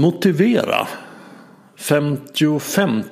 [0.00, 0.88] Motivera
[1.76, 3.02] 55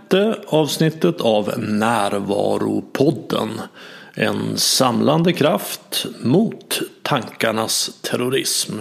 [0.46, 3.48] avsnittet av Närvaropodden.
[4.14, 8.72] En samlande kraft mot tankarnas terrorism.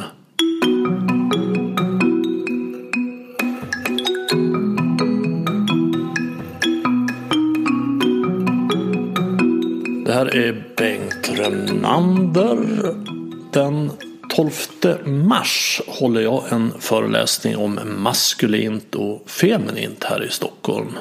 [10.05, 12.57] Det här är Bengt Renander.
[13.51, 13.91] Den
[14.37, 14.51] 12
[15.05, 20.91] mars håller jag en föreläsning om maskulint och feminint här i Stockholm.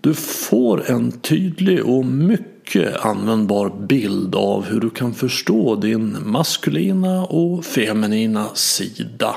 [0.00, 7.24] Du får en tydlig och mycket användbar bild av hur du kan förstå din maskulina
[7.24, 9.36] och feminina sida.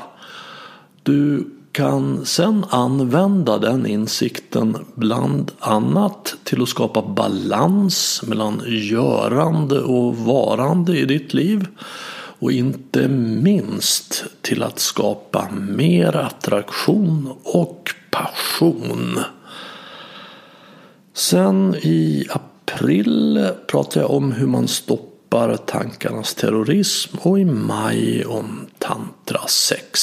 [1.02, 10.16] Du kan sen använda den insikten bland annat till att skapa balans mellan görande och
[10.16, 11.66] varande i ditt liv
[12.40, 19.18] och inte minst till att skapa mer attraktion och passion.
[21.14, 28.66] Sen i april pratar jag om hur man stoppar tankarnas terrorism och i maj om
[28.78, 30.00] tantra sex.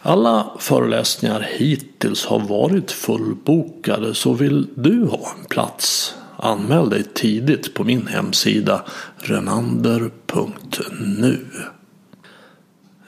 [0.00, 7.74] Alla föreläsningar hittills har varit fullbokade så vill du ha en plats Anmäl dig tidigt
[7.74, 8.84] på min hemsida
[9.16, 10.10] renander.nu.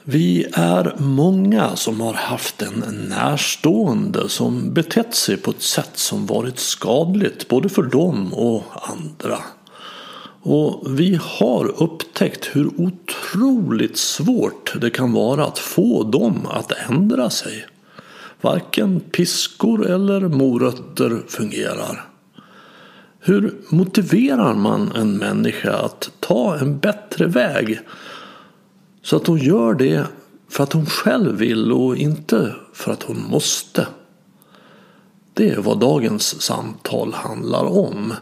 [0.03, 6.25] Vi är många som har haft en närstående som betett sig på ett sätt som
[6.25, 9.37] varit skadligt både för dem och andra.
[10.43, 17.29] Och vi har upptäckt hur otroligt svårt det kan vara att få dem att ändra
[17.29, 17.65] sig.
[18.41, 22.10] Varken piskor eller morötter fungerar.
[23.23, 27.79] Hur motiverar man en människa att ta en bättre väg?
[29.01, 30.05] Så att hon gör det
[30.49, 33.87] för att hon själv vill och inte för att hon måste.
[35.33, 38.13] Det är vad dagens samtal handlar om.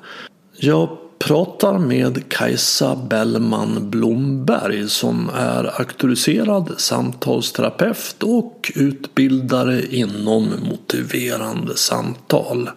[0.57, 12.69] Jag pratar med Kajsa Bellman Blomberg som är auktoriserad samtalsterapeut och utbildare inom motiverande samtal.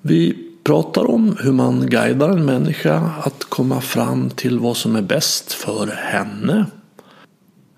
[0.00, 5.02] Vi pratar om hur man guidar en människa att komma fram till vad som är
[5.02, 6.66] bäst för henne.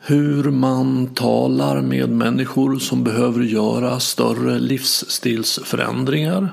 [0.01, 6.53] Hur man talar med människor som behöver göra större livsstilsförändringar.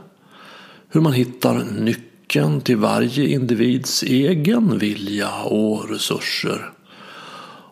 [0.90, 6.70] Hur man hittar nyckeln till varje individs egen vilja och resurser.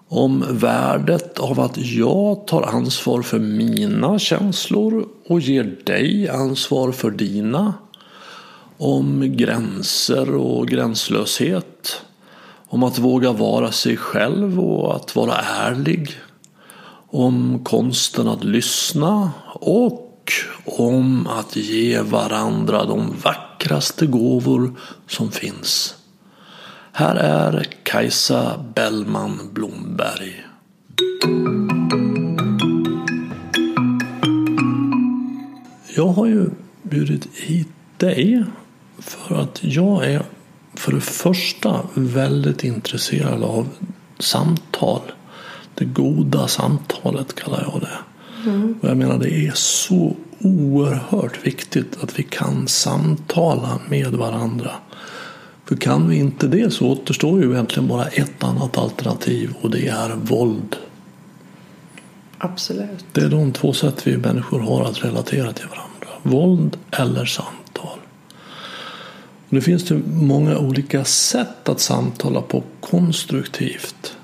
[0.08, 7.12] Om värdet av att jag tar ansvar för mina känslor och ger dig ansvar för
[7.12, 7.74] dina
[8.82, 12.02] om gränser och gränslöshet.
[12.68, 16.12] Om att våga vara sig själv och att vara ärlig.
[17.08, 20.32] Om konsten att lyssna och
[20.66, 24.76] om att ge varandra de vackraste gåvor
[25.08, 25.96] som finns.
[26.92, 30.46] Här är Kajsa Bellman Blomberg.
[35.96, 36.50] Jag har ju
[36.84, 37.68] bjudit hit
[37.98, 38.44] dig
[39.02, 40.24] för att jag är
[40.74, 43.68] för det första väldigt intresserad av
[44.20, 45.02] samtal.
[45.76, 47.98] Det goda samtalet kallar jag det.
[48.50, 48.76] Mm.
[48.82, 54.72] Och jag menar det är så oerhört viktigt att vi kan samtala med varandra.
[55.66, 59.88] För kan vi inte det så återstår ju egentligen bara ett annat alternativ och det
[59.88, 60.76] är våld.
[62.38, 63.06] Absolut.
[63.12, 66.08] Det är de två sätt vi människor har att relatera till varandra.
[66.24, 67.61] Våld eller samtal.
[69.54, 74.18] Nu finns det många olika sätt att samtala på konstruktivt.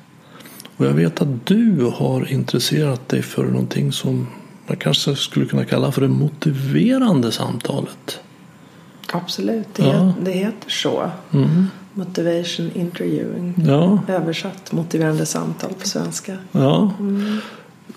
[0.78, 4.28] Och jag vet att du har intresserat dig för någonting som
[4.68, 8.20] man kanske skulle kunna kalla för det motiverande samtalet.
[9.12, 10.14] Absolut, det, ja.
[10.22, 11.12] det heter så.
[11.34, 11.66] Mm.
[11.94, 13.54] Motivation interviewing.
[13.68, 14.00] Ja.
[14.08, 16.38] Översatt motiverande samtal på svenska.
[16.52, 16.92] Ja.
[17.00, 17.38] Mm.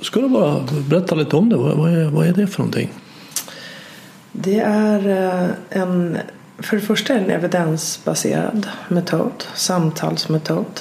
[0.01, 1.57] Ska du bara berätta lite om det?
[1.57, 2.91] Vad är, vad är det för någonting?
[4.33, 6.19] Det är eh, en
[6.63, 10.81] för det första är det en evidensbaserad metod, samtalsmetod.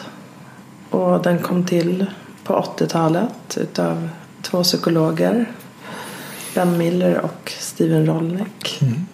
[0.90, 2.06] Och den kom till
[2.44, 4.10] på 80-talet utav
[4.42, 5.52] två psykologer,
[6.56, 8.82] Ben Miller och Steven Rollnick.
[8.82, 9.06] Mm.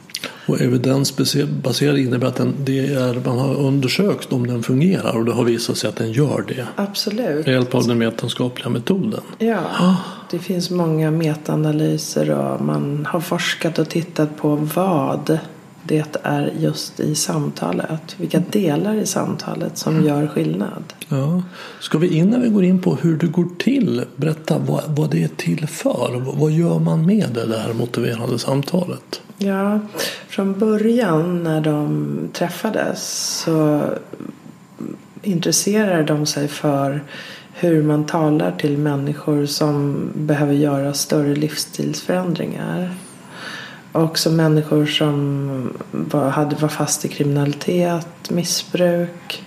[0.47, 5.31] Och evidensbaserad innebär att den, det är, man har undersökt om den fungerar och det
[5.31, 6.67] har visat sig att den gör det.
[6.75, 7.45] Absolut.
[7.45, 9.21] Med hjälp av den vetenskapliga metoden.
[9.37, 9.95] Ja, ah.
[10.31, 15.39] det finns många metaanalyser och man har forskat och tittat på vad
[15.87, 18.15] det är just i samtalet.
[18.17, 20.83] Vilka delar i samtalet som gör skillnad.
[21.09, 21.43] Ja.
[21.79, 25.23] Ska vi innan vi går in på hur det går till berätta vad, vad det
[25.23, 26.21] är till för?
[26.39, 29.21] Vad gör man med det, här motiverande samtalet?
[29.37, 29.79] Ja,
[30.27, 33.81] från början när de träffades så
[35.21, 37.03] intresserade de sig för
[37.53, 42.95] hur man talar till människor som behöver göra större livsstilsförändringar.
[43.95, 49.43] Också människor som var, hade, var fast i kriminalitet, missbruk,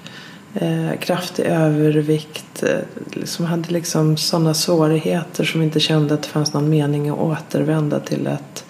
[0.54, 2.62] eh, kraftig övervikt.
[2.62, 7.18] Eh, som hade liksom sådana svårigheter som inte kände att det fanns någon mening att
[7.18, 8.64] återvända till ett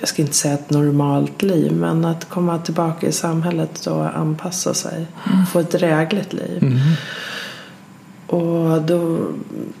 [0.00, 4.74] jag ska inte säga ett normalt liv men att komma tillbaka i samhället och anpassa
[4.74, 5.06] sig.
[5.32, 5.46] Mm.
[5.46, 6.62] Få ett drägligt liv.
[6.62, 6.78] Mm.
[8.26, 9.18] Och då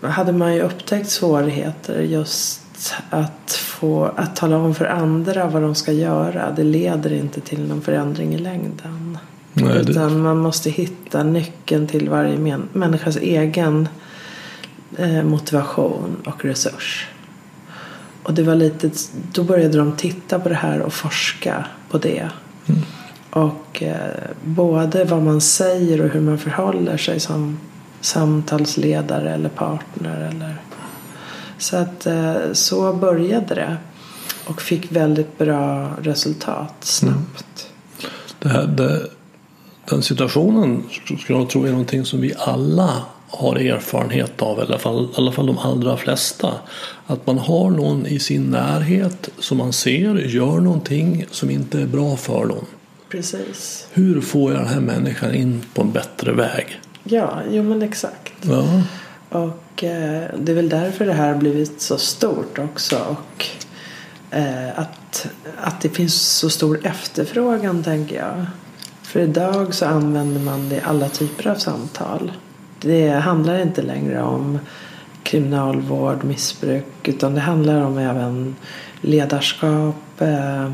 [0.00, 2.62] hade man ju upptäckt svårigheter just
[3.10, 6.50] att, få, att tala om för andra vad de ska göra.
[6.50, 9.18] Det leder inte till någon förändring i längden.
[9.52, 10.18] Nej, Utan det...
[10.18, 13.88] man måste hitta nyckeln till varje människas egen
[14.96, 17.08] eh, motivation och resurs.
[18.22, 18.90] Och det var lite,
[19.32, 22.28] då började de titta på det här och forska på det.
[22.66, 22.80] Mm.
[23.30, 23.96] Och eh,
[24.44, 27.58] både vad man säger och hur man förhåller sig som
[28.00, 30.30] samtalsledare eller partner.
[30.30, 30.56] Eller.
[31.60, 33.76] Så att eh, så började det.
[34.46, 37.68] Och fick väldigt bra resultat snabbt.
[38.00, 38.12] Mm.
[38.38, 39.06] Det här, det,
[39.90, 40.82] den situationen
[41.18, 45.16] skulle jag tro är någonting som vi alla har erfarenhet av, i alla fall, i
[45.16, 46.54] alla fall de allra flesta.
[47.06, 51.86] Att man har någon i sin närhet som man ser gör någonting som inte är
[51.86, 52.64] bra för dem.
[53.08, 53.86] Precis.
[53.92, 56.80] Hur får jag den här människan in på en bättre väg?
[57.04, 58.32] Ja, jo men exakt.
[58.42, 58.82] Ja.
[59.30, 62.96] Och eh, det är väl därför det här har blivit så stort också.
[62.98, 63.46] Och
[64.30, 65.26] eh, att,
[65.62, 68.46] att det finns så stor efterfrågan tänker jag.
[69.02, 72.32] För idag så använder man det i alla typer av samtal.
[72.80, 74.58] Det handlar inte längre om
[75.22, 78.56] kriminalvård, missbruk utan det handlar om även
[79.00, 80.70] ledarskap, eh,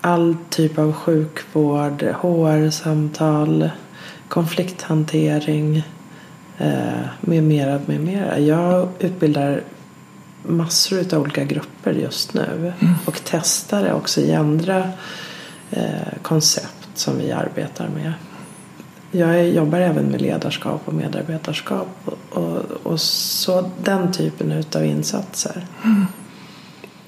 [0.00, 3.70] all typ av sjukvård, HR-samtal,
[4.28, 5.82] konflikthantering
[7.20, 8.38] med mera, med mera.
[8.38, 9.62] Jag utbildar
[10.42, 12.94] massor av olika grupper just nu mm.
[13.04, 14.88] och testar det också i andra
[15.70, 15.84] eh,
[16.22, 18.12] koncept som vi arbetar med.
[19.10, 25.66] Jag jobbar även med ledarskap och medarbetarskap och, och, och så den typen av insatser.
[25.84, 26.06] Mm.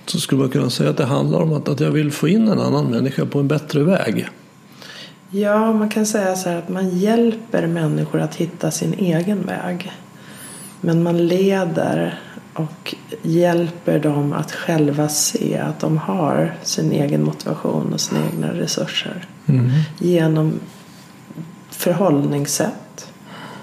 [0.06, 2.48] Så skulle man kunna säga att det handlar om att, att jag vill få in
[2.48, 4.28] en annan människa på en bättre väg?
[5.30, 9.92] Ja, man kan säga så här att man hjälper människor att hitta sin egen väg.
[10.80, 12.20] Men man leder
[12.54, 18.52] och hjälper dem att själva se att de har sin egen motivation och sina egna
[18.52, 19.24] resurser.
[19.46, 19.70] Mm.
[19.98, 20.60] Genom
[21.70, 23.12] förhållningssätt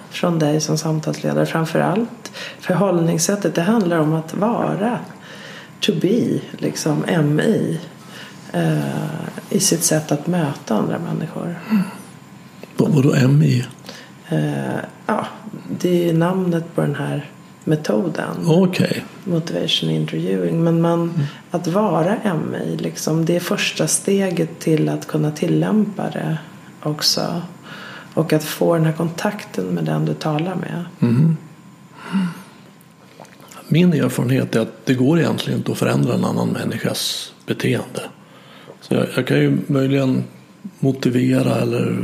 [0.09, 2.31] från dig som samtalsledare framför allt.
[2.59, 4.99] Förhållningssättet det handlar om att vara,
[5.79, 7.79] to be, liksom MI
[9.49, 11.55] i sitt sätt att möta andra människor.
[12.77, 13.65] Vad vadå MI?
[14.29, 15.25] Eh, ja,
[15.79, 17.29] det är namnet på den här
[17.63, 18.47] metoden.
[18.47, 19.01] Okay.
[19.23, 20.63] Motivation interviewing.
[20.63, 21.21] Men man, mm.
[21.51, 26.37] att vara MI, liksom, det är första steget till att kunna tillämpa det
[26.83, 27.41] också.
[28.13, 30.85] Och att få den här kontakten med den du talar med.
[30.99, 31.37] Mm.
[33.67, 38.01] Min erfarenhet är att det går egentligen inte att förändra en annan människas beteende.
[38.87, 40.23] Så jag, jag kan ju möjligen
[40.79, 41.97] motivera eller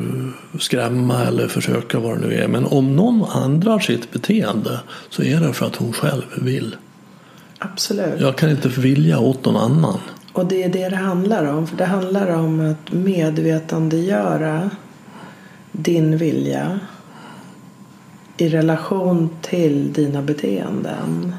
[0.60, 2.48] skrämma eller försöka vad det nu är.
[2.48, 6.76] Men om någon ändrar sitt beteende så är det för att hon själv vill.
[7.60, 8.22] Absolut.
[8.22, 10.00] Jag kan inte vilja åt någon annan.
[10.34, 11.68] Och det är det det handlar om.
[11.68, 14.70] För det handlar om att medvetandegöra
[15.72, 16.80] din vilja
[18.38, 21.36] i relation till dina beteenden.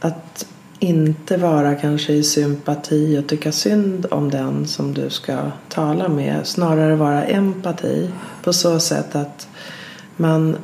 [0.00, 0.46] Att
[0.78, 5.38] inte vara kanske i sympati och tycka synd om den som du ska
[5.68, 6.46] tala med.
[6.46, 8.10] Snarare vara empati
[8.42, 9.48] på så sätt att
[10.16, 10.56] man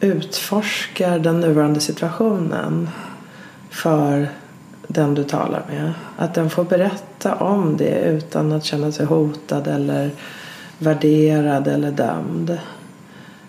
[0.00, 2.90] utforskar den nuvarande situationen
[3.70, 4.28] för
[4.86, 5.92] den du talar med.
[6.16, 10.10] Att den får berätta om det utan att känna sig hotad eller
[10.78, 12.58] värderad eller dömd.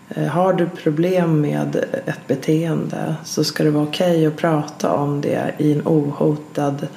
[0.10, 4.92] Eh, har du problem med ett beteende så ska det vara okej okay att prata
[4.92, 6.88] om det i en ohotad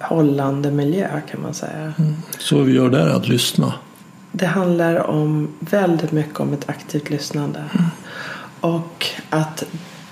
[0.00, 1.92] hållande miljö kan man säga.
[1.98, 2.14] Mm.
[2.38, 3.74] Så vi gör där att lyssna?
[4.32, 7.58] Det handlar om väldigt mycket om ett aktivt lyssnande.
[7.58, 7.86] Mm.
[8.60, 9.64] Och att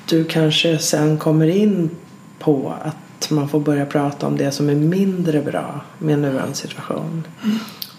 [0.09, 1.91] du kanske sen kommer in
[2.39, 7.25] på att man får börja prata om det som är mindre bra med nuvarande situation.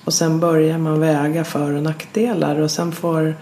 [0.04, 3.36] Och sen börjar man väga för och nackdelar och sen får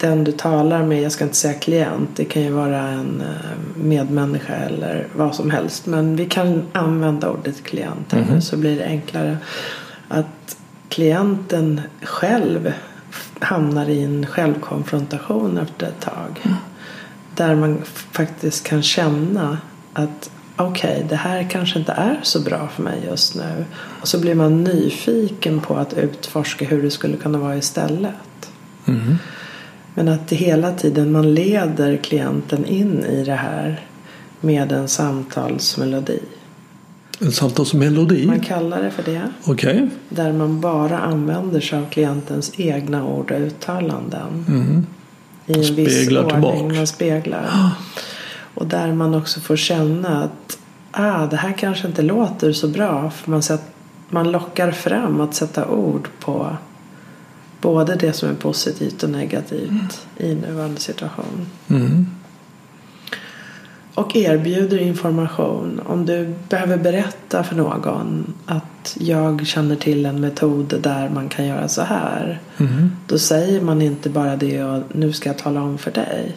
[0.00, 3.80] den du talar med, jag ska inte säga klient, det kan ju vara en eh,
[3.84, 5.86] medmänniska eller vad som helst.
[5.86, 8.40] Men vi kan använda ordet klient här Mhm.
[8.40, 9.38] så blir det enklare.
[10.08, 10.56] Att
[10.88, 12.72] klienten själv
[13.40, 16.42] hamnar i en självkonfrontation efter ett tag.
[17.34, 17.78] Där man
[18.12, 19.58] faktiskt kan känna
[19.92, 23.64] att okej, det här kanske inte är så bra för mig just nu.
[24.00, 28.50] Och så blir man nyfiken på att utforska hur det skulle kunna vara istället.
[28.84, 29.18] Mhm.
[29.94, 33.80] Men att det hela tiden man leder klienten in i det här
[34.40, 36.18] med en samtalsmelodi.
[37.20, 38.26] En samtalsmelodi?
[38.26, 39.22] Man kallar det för det.
[39.44, 39.88] Okej.
[40.08, 44.44] Där man bara använder sig av klientens egna ord och uttalanden.
[44.48, 44.86] Mhm.
[45.46, 46.42] I en viss Speglar ordning.
[46.42, 46.76] tillbaks.
[46.76, 47.50] Man speglar.
[48.54, 50.58] Och där man också får känna att
[50.90, 53.10] ah, det här kanske inte låter så bra.
[53.10, 53.62] För man, sätt,
[54.08, 56.56] man lockar fram att sätta ord på
[57.60, 61.46] både det som är positivt och negativt i nuvarande situation.
[61.66, 62.06] Mhm.
[63.94, 65.80] Och erbjuder information.
[65.86, 71.46] Om du behöver berätta för någon att jag känner till en metod där man kan
[71.46, 72.40] göra så här.
[72.56, 72.92] Mhm.
[73.06, 76.34] Då säger man inte bara det och nu ska jag tala om för dig.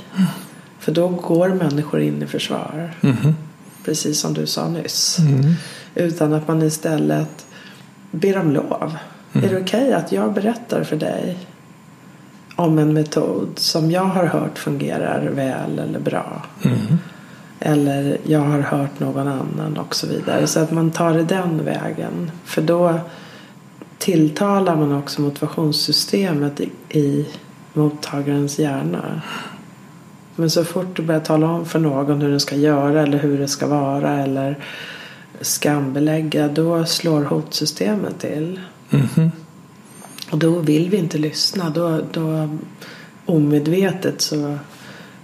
[0.80, 2.94] För då går människor in i försvar.
[3.01, 3.36] Mhm.
[3.86, 5.20] Precis som du sa nyss.
[5.20, 5.53] Mhm.
[5.96, 7.46] Utan att man istället
[8.12, 8.98] ber om lov.
[9.33, 11.37] Är det okej att jag berättar för dig
[12.55, 16.41] om en metod som jag har hört fungerar väl eller bra?
[16.63, 16.77] Mm.
[17.59, 20.47] Eller jag har hört någon annan och så vidare.
[20.47, 22.31] Så att man tar det den vägen.
[22.45, 22.99] För då
[23.97, 27.27] tilltalar man också motivationssystemet i, i
[27.73, 29.21] mottagarens hjärna.
[30.35, 33.37] Men så fort du börjar tala om för någon hur den ska göra eller hur
[33.37, 34.57] det ska vara eller
[35.41, 38.59] skambelägga då slår hotsystemet till.
[38.93, 39.31] Mhm.
[40.31, 41.69] Och då vill vi inte lyssna.
[41.69, 42.50] Då, då
[43.25, 44.57] omedvetet så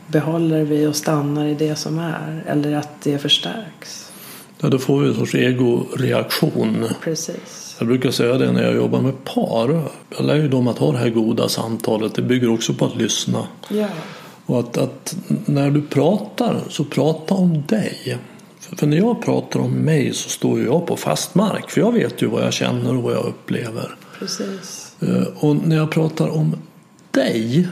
[0.07, 2.43] behåller vi och stannar i det som är.
[2.47, 4.11] Eller att det förstärks.
[4.61, 6.85] Ja, då får vi en sorts egoreaktion.
[7.03, 7.75] Precis.
[7.79, 9.81] Jag brukar säga det när jag jobbar med par.
[10.17, 12.15] Jag lär ju dem att ha det här goda samtalet.
[12.15, 13.47] Det bygger också på att lyssna.
[13.69, 13.87] Ja,
[14.45, 18.17] Och att, att när du pratar så prata om dig.
[18.77, 21.69] För, när jag pratar om mig så står ju jag på fast mark.
[21.69, 23.95] För jag vet ju vad jag känner och vad jag upplever.
[24.19, 24.95] precis.
[25.01, 26.55] Eh, Och när jag pratar om
[27.11, 27.67] dig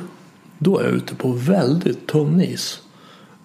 [0.60, 2.80] då är jag ute på väldigt tunn is.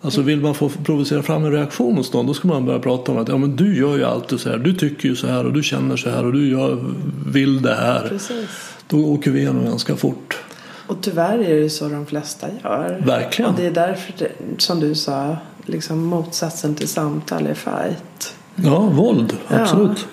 [0.01, 3.13] Alltså vill man få provocera fram en reaktion hos någon då ska man börja prata
[3.13, 4.59] om att ja, men du gör ju alltid så här.
[4.59, 6.95] Du tycker ju så här och du känner så här och du gör,
[7.27, 8.09] vill det här.
[8.09, 8.49] Precis.
[8.87, 10.39] Då åker vi igenom ganska fort.
[10.87, 13.03] Och tyvärr är det så de flesta gör.
[13.07, 13.51] Verkligen.
[13.51, 14.29] Och det är därför, det,
[14.59, 18.35] som du sa, liksom motsatsen till samtal är fight.
[18.55, 19.37] Ja, våld.
[19.49, 19.61] Ja.
[19.61, 20.07] Absolut.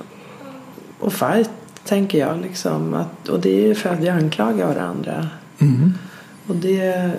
[1.00, 1.50] Och fight
[1.86, 2.94] tänker jag liksom.
[2.94, 5.27] Att, och det är ju för att vi anklagar varandra.
[5.60, 5.94] Mm.
[6.48, 7.12] Och det,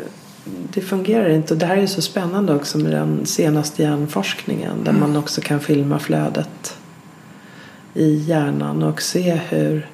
[0.44, 1.54] det fungerar inte.
[1.54, 4.84] Och det här är så spännande också med den senaste hjärnforskningen.
[4.84, 6.78] Där man också kan filma flödet
[7.94, 9.86] i hjärnan och se hur,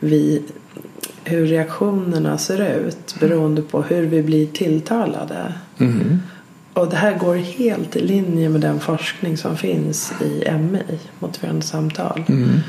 [0.00, 0.42] vi,
[1.24, 5.52] hur reaktionerna ser ut beroende på hur vi blir tilltalade.
[5.78, 6.18] Mm.
[6.78, 11.66] Och det här går helt i linje med den forskning som finns i MI, motiverande
[11.66, 12.24] samtal.
[12.28, 12.60] Mm.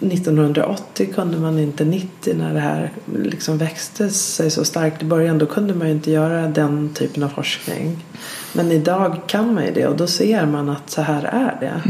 [0.00, 5.38] 1980 kunde man inte, 90 när det här liksom växte sig så starkt i början,
[5.38, 8.04] då kunde man ju inte göra den typen av forskning.
[8.52, 11.82] Men idag kan man ju det och då ser man att så här är det.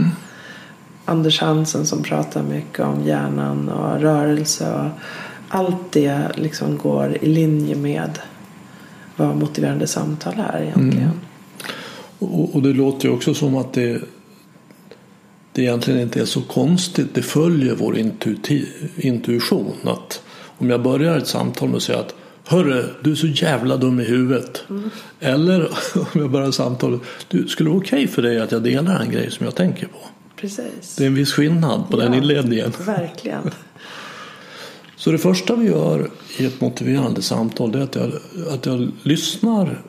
[1.04, 4.90] Anders Hansen som pratar mycket om hjärnan och rörelse och
[5.48, 8.18] allt det liksom går i linje med
[9.16, 11.20] vad motiverande samtal är egentligen.
[12.18, 14.00] Och, och det låter ju också som att det,
[15.52, 17.14] det egentligen inte är så konstigt.
[17.14, 19.72] Det följer vår intuiti, intuition.
[19.84, 20.22] Att
[20.58, 22.14] om jag börjar ett samtal med att säga att
[22.48, 24.64] Hörru, du är så jävla dum i huvudet.
[25.20, 25.60] Eller
[25.94, 27.00] om jag börjar ett samtal.
[27.28, 29.86] Du, skulle det vara okej för dig att jag delar en grej som jag tänker
[29.86, 29.98] på?
[30.36, 30.96] Precis.
[30.96, 32.18] Det är en viss skillnad på den Ja.
[32.18, 32.72] inledningen.
[32.86, 33.50] Verkligen.
[34.96, 38.12] Så det första vi gör i ett motiverande samtal det är att jag,
[38.54, 39.80] att jag lyssnar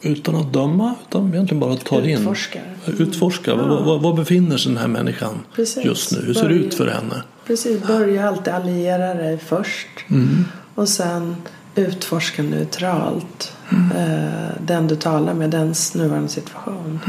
[0.00, 2.18] utan att döma utan egentligen bara tar in.
[2.18, 2.62] Utforskar.
[2.98, 3.56] Utforskar.
[3.56, 5.84] Var, var, var befinner sig den här människan Precis.
[5.84, 6.18] just nu?
[6.26, 7.22] Hur ser det Börja- ut för henne?
[7.46, 9.88] Precis, börja alltid alliera dig först.
[10.08, 10.44] Mm.
[10.74, 11.36] Och sen
[11.74, 17.00] utforska neutralt eh, den du talar med, dens nuvarande situation.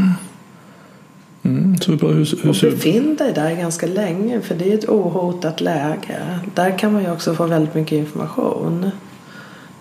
[1.44, 1.78] Mm.
[1.78, 5.62] Så hur, hur, hur Och befinn dig där ganska länge för det är ett ohotat
[5.62, 6.40] läge.
[6.56, 8.92] Där kan man ju också få väldigt mycket information.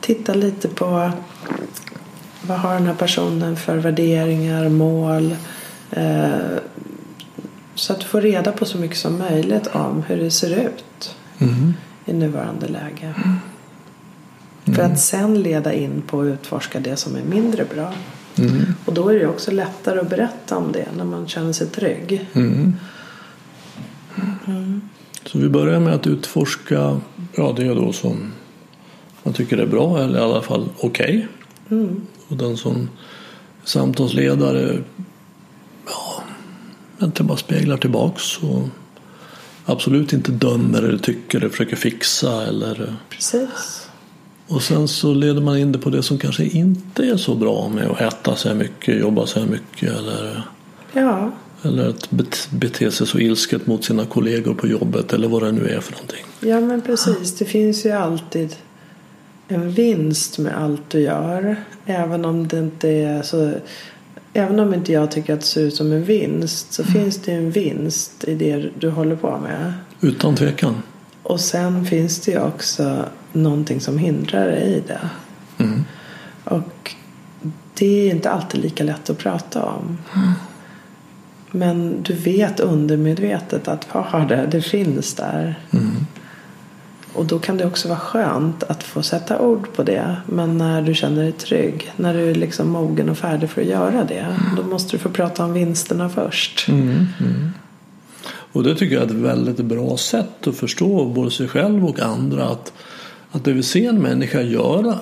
[0.01, 1.11] Titta lite på
[2.43, 5.37] vad har den här personen för värderingar, mål.
[5.91, 6.29] Eh,
[7.75, 11.15] så att du får reda på så mycket som möjligt om hur det ser ut
[11.41, 11.75] Mm.
[12.05, 13.15] i nuvarande läge.
[14.65, 17.93] För att sen leda in på att utforska det som är mindre bra.
[18.39, 18.75] Mm.
[18.85, 22.27] Och då är det också lättare att berätta om det när man känner sig trygg.
[22.33, 22.75] Mm.
[25.25, 27.01] Så vi börjar med att utforska
[27.35, 28.33] ja, det då som
[29.23, 31.29] man tycker är bra eller i alla fall okej.
[31.71, 32.07] Mm.
[32.29, 32.89] Och den som
[33.65, 34.83] samtalsledare
[35.87, 36.23] ja,
[37.03, 38.69] inte bara speglar tillbaks och
[39.65, 43.88] absolut inte dömer eller tycker eller försöker fixa eller Precis.
[44.49, 47.69] Och sen så leder man in det på det som kanske inte är så bra
[47.69, 50.43] med att äta så här mycket, jobba så här mycket eller,
[50.93, 51.31] Ja,
[51.63, 55.53] eller att bet- bete sig så ilsket mot sina kollegor på jobbet eller vad det
[55.53, 56.25] nu är för någonting.
[56.41, 57.39] ja men precis.
[57.39, 58.55] Det finns ju alltid
[59.49, 61.57] en vinst med allt du gör.
[61.87, 63.53] Även om det inte är så
[64.33, 67.33] Även om inte jag tycker att det ser ut som en vinst så finns det
[67.33, 69.73] en vinst i det du håller på med.
[70.01, 70.83] Utan tvekan.
[71.29, 75.01] Och sen finns det ju också någonting som hindrar dig i det.
[75.59, 75.85] Mm.
[76.45, 76.95] Och
[77.75, 79.99] det är inte alltid lika lätt att prata om.
[81.51, 85.61] Men du vet undermedvetet att har det, det finns där.
[85.71, 86.07] Mm.
[87.13, 90.17] Och då kan det också vara skönt att få sätta ord på det.
[90.27, 93.69] Men när du känner dig trygg, när du är liksom mogen och färdig för att
[93.69, 94.27] göra det.
[94.57, 96.69] Då måste du få prata om vinsterna först.
[96.69, 97.07] Mm.
[97.21, 97.53] Mm.
[98.59, 102.01] Och det tycker jag är ett väldigt bra sätt att förstå både sig själv och
[102.01, 102.73] andra att,
[103.31, 104.99] att det vi ser en människa göra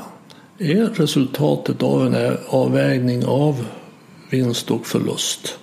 [0.59, 3.67] är resultatet av en avvägning av
[4.31, 5.59] vinst och förlust.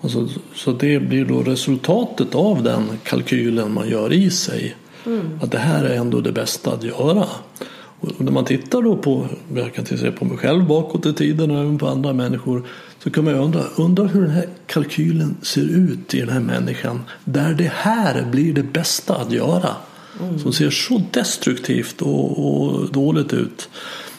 [0.00, 4.76] Alltså, så det blir då resultatet av den kalkylen man gör i sig.
[5.42, 7.26] Att det här är ändå det bästa att göra.
[8.00, 11.12] Och när man tittar då på, jag kan till se på mig själv bakåt i
[11.12, 12.66] tiden och även på andra människor
[13.02, 16.40] så kan man ju undra, undra hur den här kalkylen ser ut i den här
[16.40, 19.76] människan där det här blir det bästa att göra.
[20.42, 23.68] Som ser så destruktivt och, och dåligt ut.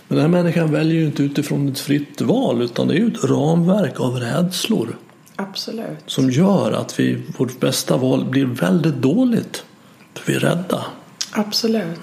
[0.07, 3.07] Men den här människan väljer ju inte utifrån ett fritt val utan det är ju
[3.07, 4.97] ett ramverk av rädslor
[5.35, 6.03] Absolut.
[6.05, 9.65] som gör att vi, vårt bästa val blir väldigt dåligt.
[10.13, 10.85] För vi är rädda.
[11.31, 11.99] Absolut.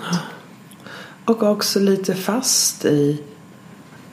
[1.24, 3.22] Och också lite fast i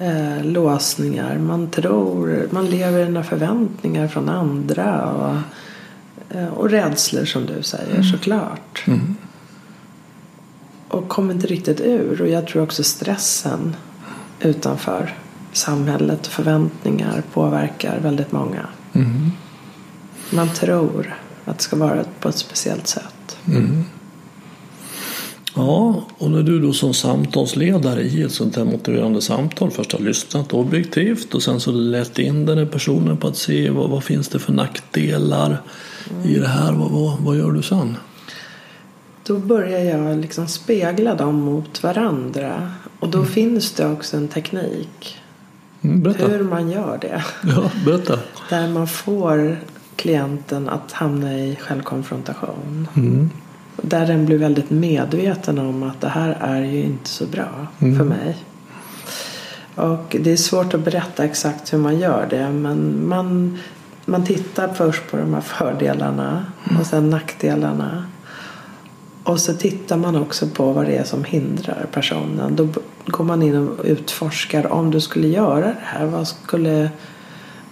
[0.02, 1.38] eh, låsningar.
[1.38, 5.12] Man tror, man lever i några förväntningar från andra.
[5.12, 5.38] Och,
[6.38, 8.84] eh, och rädslor som du säger såklart.
[8.88, 9.16] Mm.
[10.88, 12.22] Och kommer inte riktigt ur.
[12.22, 13.76] Och jag tror också stressen
[14.40, 15.16] utanför
[15.54, 18.66] samhället och förväntningar påverkar väldigt många.
[18.94, 19.32] Mm.
[20.30, 23.38] Man tror att det ska vara på ett speciellt sätt.
[23.48, 23.86] Mm.
[25.56, 30.00] Ja, och när du då som samtalsledare i ett sånt här motiverande samtal först har
[30.00, 34.04] lyssnat objektivt och sen så lett in den här personen på att se vad, vad
[34.04, 35.62] finns det för nackdelar
[36.26, 37.98] i det här, vad, vad, vad gör du sen?
[39.24, 42.72] Då börjar jag liksom spegla dem mot varandra.
[43.00, 45.18] Och då finns det också en teknik.
[45.82, 46.28] Mm, berätta.
[46.28, 47.24] Hur man gör det.
[47.44, 48.20] Ja, berätta.
[48.50, 49.58] Där man får
[49.96, 52.88] klienten att hamna i självkonfrontation.
[52.96, 53.30] Mm.
[53.82, 57.98] Där den blir väldigt medveten om att det här är ju inte så bra Mm.
[57.98, 58.38] för mig.
[59.76, 62.50] Och det är svårt att berätta exakt hur man gör det.
[62.50, 63.58] Men man,
[64.06, 66.46] man tittar först på de här fördelarna
[66.80, 68.06] och sen nackdelarna.
[69.24, 72.56] Och så tittar man också på vad det är som hindrar personen.
[72.56, 72.68] Då
[73.06, 76.06] går man in och utforskar om du skulle göra det här.
[76.06, 76.90] Vad skulle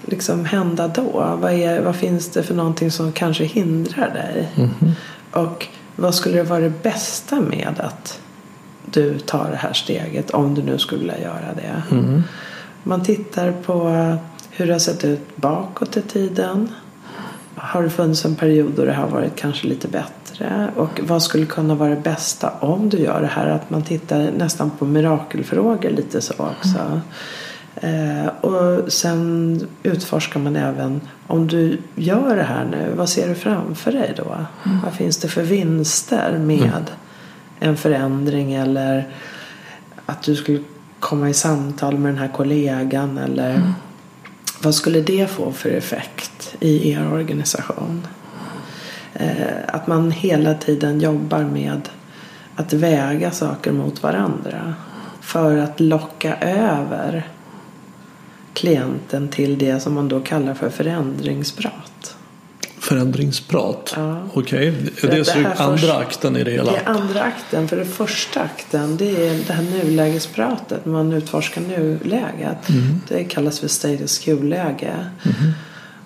[0.06, 1.38] liksom hända då?
[1.42, 4.50] Vad, är, vad finns det för någonting som kanske hindrar dig?
[4.56, 4.92] Mhm.
[5.32, 5.68] Och
[6.00, 8.20] vad skulle det vara det bästa med att
[8.86, 11.96] du tar det här steget om du nu skulle vilja göra det?
[11.96, 12.24] Mm.
[12.84, 13.90] Man tittar på
[14.50, 16.70] hur det har sett ut bakåt i tiden.
[17.56, 20.72] Har det funnits en period då det har varit kanske lite bättre?
[20.76, 23.48] Och vad skulle kunna vara det bästa om du gör det här?
[23.48, 26.78] Att man tittar nästan på mirakelfrågor lite så också.
[26.78, 27.00] Eh,
[28.42, 33.92] och sen utforskar man även om du gör det här nu, vad ser du framför
[33.92, 34.46] dig då?
[34.84, 36.92] Vad finns det för vinster med
[37.60, 39.08] en förändring eller
[40.06, 40.60] att du skulle
[41.00, 43.74] komma i samtal med den här kollegan eller
[44.62, 48.08] vad skulle det få för effekt i er organisation?
[49.14, 51.90] Eh, att man hela tiden jobbar med
[52.56, 54.74] att väga saker mot varandra
[55.22, 57.28] för att locka över
[58.60, 62.16] klienten till det som man då kallar för förändringsprat.
[62.80, 63.94] Förändringsprat.
[63.96, 64.22] Ja.
[64.34, 66.72] Okej, är det, att det andra först- akten i det hela?
[66.72, 67.68] Det är andra akten.
[67.68, 70.86] För det första akten det är det här nulägespratet.
[70.86, 72.70] Man utforskar nuläget.
[72.70, 73.02] Mm.
[73.08, 74.94] Det kallas för status quo-läge.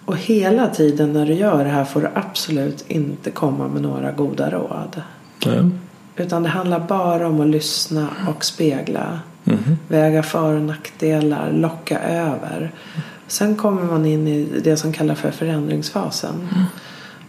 [0.06, 3.82] Och Och hela tiden när du gör det här får du absolut inte komma med
[3.82, 5.02] några goda råd.
[5.46, 5.70] Nej.
[6.16, 9.20] Utan det handlar bara om att lyssna och spegla.
[9.46, 9.78] Mm.
[9.88, 12.72] Väga för och nackdelar, locka över.
[13.28, 16.50] Sen kommer man in i det som kallas för förändringsfasen.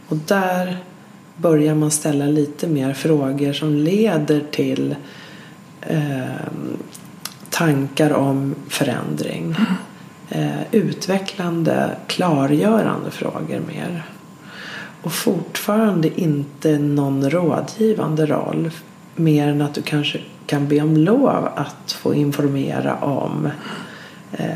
[0.09, 0.79] Och där
[1.37, 4.97] börjar man ställa lite mer frågor som leder till
[5.81, 6.25] eh,
[7.51, 9.57] tankar om förändring.
[10.31, 14.03] Eh, utvecklande, klargörande frågor mer.
[15.03, 18.71] Och fortfarande inte någon rådgivande roll.
[19.17, 23.49] Mer än att du kanske kan be om lov att få informera om
[24.33, 24.49] eh,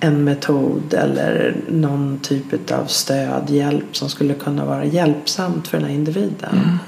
[0.00, 5.86] en metod eller någon typ av stöd, hjälp som skulle kunna vara hjälpsamt för den
[5.86, 6.78] här individen.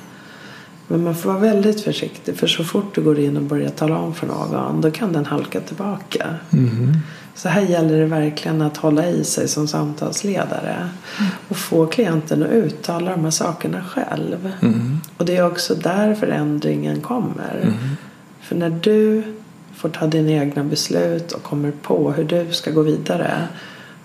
[0.88, 3.98] Men man får vara väldigt försiktig för så fort du går in och börjar tala
[3.98, 6.34] om för någon då kan den halka tillbaka.
[6.50, 6.96] Mhm.
[7.34, 10.88] Så här gäller det verkligen att hålla i sig som samtalsledare
[11.48, 14.52] och få klienten att uttala de här sakerna själv.
[14.60, 15.00] Mhm.
[15.16, 17.72] Och det är också där förändringen kommer.
[18.48, 19.22] För när du
[19.74, 23.48] får ta dina egna beslut och kommer på hur du ska gå vidare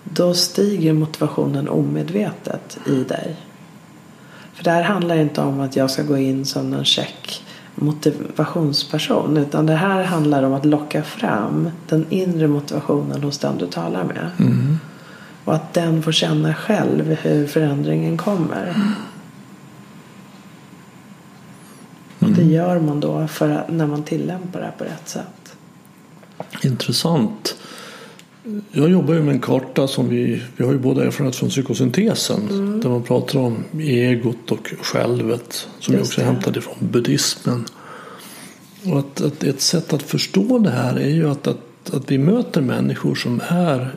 [0.04, 3.36] då stiger motivationen omedvetet i dig.
[4.54, 9.36] För det här handlar inte om att jag ska gå in som en check motivationsperson
[9.36, 14.04] utan det här handlar om att locka fram den inre motivationen hos den du talar
[14.04, 14.30] med.
[14.36, 14.78] Mhm.
[15.44, 18.74] Och att den får känna själv hur förändringen kommer.
[22.18, 25.56] Och det gör man då för när man tillämpar det här på rätt sätt.
[26.62, 27.56] Intressant.
[28.72, 32.48] Jag jobbar ju med en karta som vi, vi har ju båda erfarenhet från psykosyntesen.
[32.50, 32.80] Mm.
[32.80, 35.68] Där man pratar om egot och självet.
[35.80, 36.30] Som ju Just också är det.
[36.32, 37.64] hämtad ifrån buddhismen.
[38.86, 42.18] Och att, att ett sätt att förstå det här är ju att, att, att vi
[42.18, 43.96] möter människor som är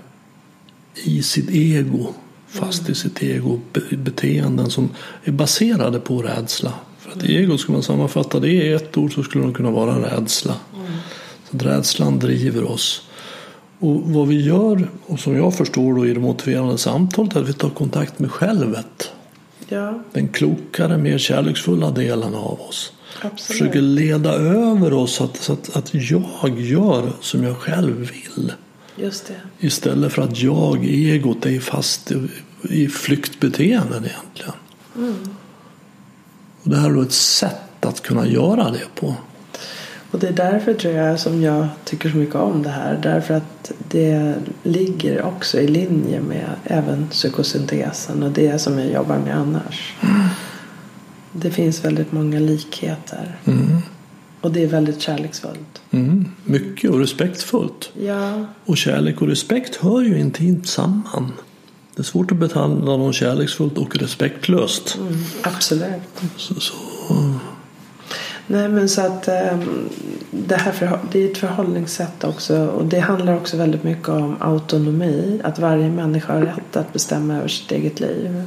[1.03, 2.13] i sitt ego.
[2.47, 2.91] Fast Mm.
[2.91, 3.59] i sitt ego.
[3.73, 4.89] Be- Beteenden som
[5.23, 6.73] är baserade på rädsla.
[7.07, 10.15] För att ego skulle man sammanfatta det i ett ord så skulle det kunna vara
[10.15, 10.53] rädsla.
[11.49, 13.01] Så att rädslan driver oss.
[13.79, 17.49] Och vad vi gör, och som jag förstår då i det motiverande samtalet, är att
[17.49, 19.11] vi tar kontakt med självet.
[19.69, 22.93] Ja, Den klokare, mer kärleksfulla delen av oss.
[23.21, 23.41] absolut.
[23.41, 28.53] Försöker leda över oss så att, så att, att jag gör som jag själv vill.
[28.95, 29.65] Just det.
[29.67, 32.27] Istället för att jag, egot, är fast i,
[32.69, 34.53] i flyktbeteenden egentligen.
[36.67, 39.15] Och det här är då ett sätt att kunna göra det på.
[40.11, 42.99] Och det är därför tror jag som jag tycker så mycket om det här.
[43.03, 49.17] Därför att det ligger också i linje med även psykosyntesen och det som jag jobbar
[49.17, 49.93] med annars.
[51.31, 53.35] Det finns väldigt många likheter.
[53.45, 53.77] Mm.
[54.41, 55.81] Och det är väldigt kärleksfullt.
[55.91, 56.25] Mm.
[56.43, 57.91] Mycket och respektfullt.
[58.01, 61.31] Ja, Och kärlek och respekt hör ju intimt samman.
[61.97, 64.97] Det är svårt att behandla någon kärleksfullt och respektlöst.
[64.97, 66.01] mm, absolut.
[66.35, 66.73] Så, så,
[68.47, 69.89] Nej men så att ehm,
[70.31, 75.41] det här det är ett förhållningssätt också och det handlar också väldigt mycket om autonomi.
[75.43, 78.43] Att varje människa har rätt att bestämma över sitt eget liv.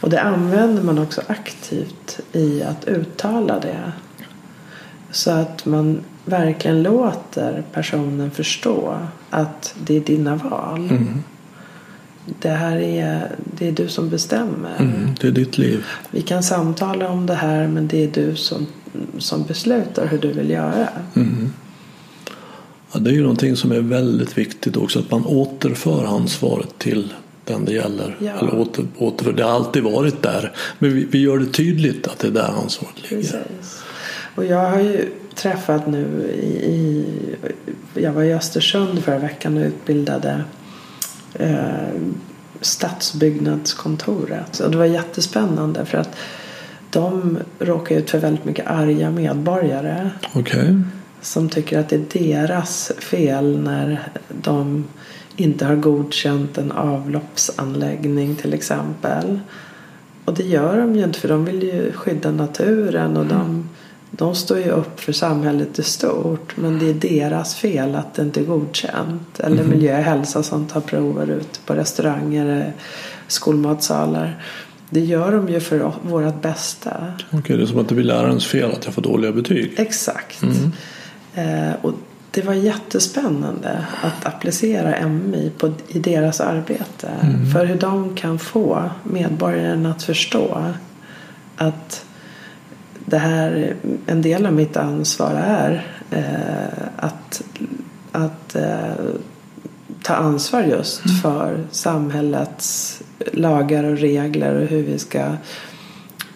[0.00, 3.92] Och det använder man också aktivt i att uttala det.
[5.10, 8.98] Så att man verkligen låter personen förstå
[9.30, 10.78] att det är dina val.
[10.78, 11.22] mm,
[12.40, 14.76] Det här är, det är du som bestämmer.
[14.78, 15.84] mm, det är ditt liv.
[16.10, 18.66] Vi kan samtala om det här men det är du som,
[19.18, 20.88] som beslutar hur du vill göra.
[21.14, 21.52] Mm.
[22.92, 24.98] Ja, det är ju någonting som är väldigt viktigt också.
[24.98, 27.12] Att man återför ansvaret till
[27.44, 28.16] den det gäller.
[28.20, 28.32] Ja.
[28.38, 30.52] Eller åter, återför, det har alltid varit där.
[30.78, 33.22] Men vi, vi gör det tydligt att det är där ansvaret ligger.
[33.22, 33.82] Precis.
[34.34, 37.04] Och jag har ju träffat nu i, i
[37.94, 40.44] jag var i Östersund förra veckan och utbildade
[41.34, 41.88] eh,
[42.60, 44.60] stadsbyggnadskontoret.
[44.60, 46.16] Och det var jättespännande för att
[46.90, 50.80] de råkar ut för väldigt mycket arga medborgare Okej.
[51.20, 54.08] som tycker att det är deras fel när
[54.42, 54.84] de
[55.36, 59.40] inte har godkänt en avloppsanläggning till exempel.
[60.24, 63.68] Och det gör de ju inte för de vill ju skydda naturen och de,
[64.18, 66.56] de står ju upp för samhället i stort.
[66.56, 69.40] Men det är deras fel att det inte är godkänt.
[69.40, 72.72] Eller miljö och hälsa som tar prover ute på restauranger,
[73.28, 74.42] skolmatsalar.
[74.90, 77.12] Det gör de ju för vårt bästa.
[77.30, 79.74] Okej, det är som att det blir lärarens fel att jag får dåliga betyg.
[79.76, 80.42] Exakt.
[81.34, 81.92] Eh, och
[82.30, 87.08] det var jättespännande att applicera MI på, i deras arbete.
[87.52, 90.64] För hur de kan få medborgaren att förstå
[91.56, 92.04] att
[93.10, 93.74] det här,
[94.06, 97.42] en del av mitt ansvar är eh, att,
[98.12, 98.94] att eh,
[100.02, 101.16] ta ansvar just Mm.
[101.16, 105.36] för samhällets lagar och regler och hur vi ska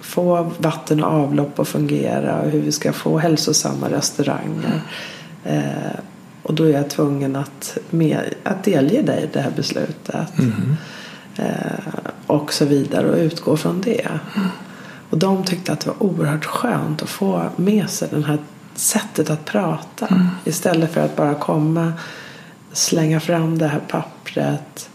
[0.00, 4.82] få vatten och avlopp att fungera och hur vi ska få hälsosamma restauranger.
[5.44, 5.96] Eh,
[6.42, 10.38] och då är jag tvungen att, med, att delge dig det här beslutet.
[10.38, 10.76] Mm.
[11.36, 11.94] Eh,
[12.26, 14.08] och så vidare och utgå från det.
[15.12, 18.38] Och de tyckte att det var oerhört skönt att få med sig det här
[18.74, 20.08] sättet att prata.
[20.44, 21.92] Istället för att bara komma,
[22.72, 24.90] slänga fram det här pappret,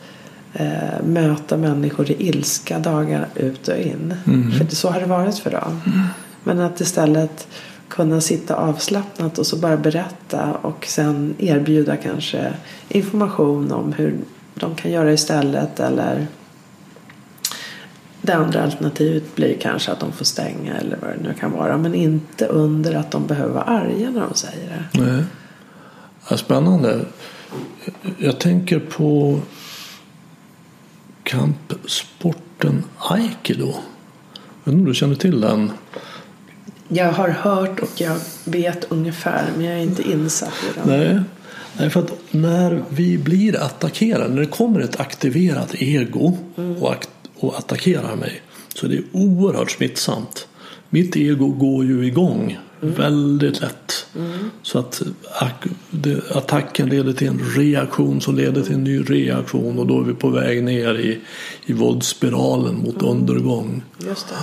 [0.54, 4.14] eh, möta människor i ilska dagar ut och in.
[4.58, 5.82] För det, så har det varit för dem.
[6.44, 7.48] Men att istället
[7.88, 12.54] kunna sitta avslappnat och så bara berätta och sen erbjuda kanske
[12.90, 14.18] information om hur
[14.56, 16.28] de kan göra istället eller
[18.22, 21.78] det andra alternativet blir kanske att de får stänga eller vad det nu kan vara.
[21.78, 25.00] Men inte under att de behöver vara arga när de säger det.
[25.02, 25.24] Nej.
[26.30, 27.06] Ja, spännande.
[28.18, 29.40] Jag tänker på
[31.24, 33.66] kampsporten aikido.
[34.64, 35.72] Jag vet inte om du känner till den?
[36.88, 41.00] Jag har hört och jag vet ungefär men jag är inte insatt i den.
[41.00, 41.22] Nej.
[41.80, 46.38] Nej, för att när vi blir attackerade, när det kommer ett aktiverat ego
[46.82, 48.42] och, akt- och attackerar mig
[48.76, 50.48] så är det oerhört smittsamt.
[50.90, 54.08] Mitt ego går ju igång väldigt lätt.
[54.62, 55.02] Så att
[56.32, 60.14] attacken leder till en reaktion som leder till en ny reaktion och då är vi
[60.14, 61.20] på väg ner i,
[61.66, 63.84] i våldsspiralen mot undergång.
[64.08, 64.36] Just det.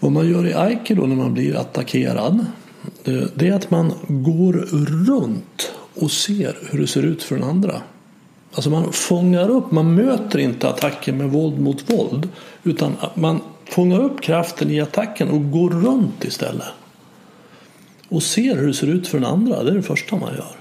[0.00, 2.46] Vad man gör i aikido när man blir attackerad
[3.04, 4.52] det, det är att man går
[5.06, 7.82] runt och ser hur det ser ut för den andra.
[8.54, 12.28] Alltså man fångar upp, man möter inte attacken med våld mot våld
[12.62, 16.66] utan man fångar upp kraften i attacken och går runt istället.
[18.08, 20.56] Och ser hur det ser ut för den andra, det är det första man gör.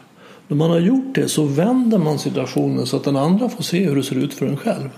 [0.48, 3.86] När man har gjort det så vänder man situationen så att den andra får se
[3.86, 4.90] hur det ser ut för en själv.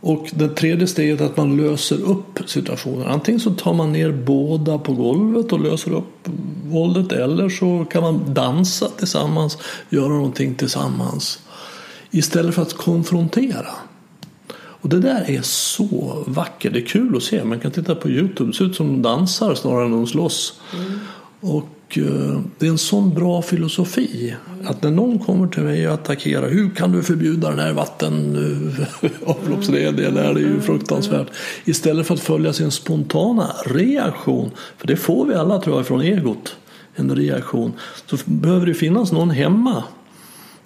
[0.00, 3.06] Och det tredje steget är att man löser upp situationen.
[3.06, 6.28] Antingen så tar man ner båda på golvet och löser upp
[6.66, 9.58] våldet eller så kan man dansa tillsammans,
[9.90, 11.38] göra någonting tillsammans.
[12.14, 13.66] Istället för att konfrontera.
[14.54, 16.72] Och det där är så vackert.
[16.72, 17.44] Det är kul att se.
[17.44, 18.50] Man kan titta på Youtube.
[18.50, 20.60] Det ser ut som de dansar snarare än de slåss.
[21.40, 24.34] Och eh, det är en sån bra filosofi.
[24.64, 26.50] Att när någon kommer till mig och attackerar.
[26.50, 30.14] Hur kan du förbjuda den här vattenavloppsreningen?
[30.14, 31.28] Det är ju fruktansvärt.
[31.64, 34.50] Istället för att följa sin spontana reaktion.
[34.78, 36.56] För det får vi alla tror jag från egot.
[36.94, 37.72] En reaktion.
[38.06, 39.84] Så behöver det finnas någon hemma.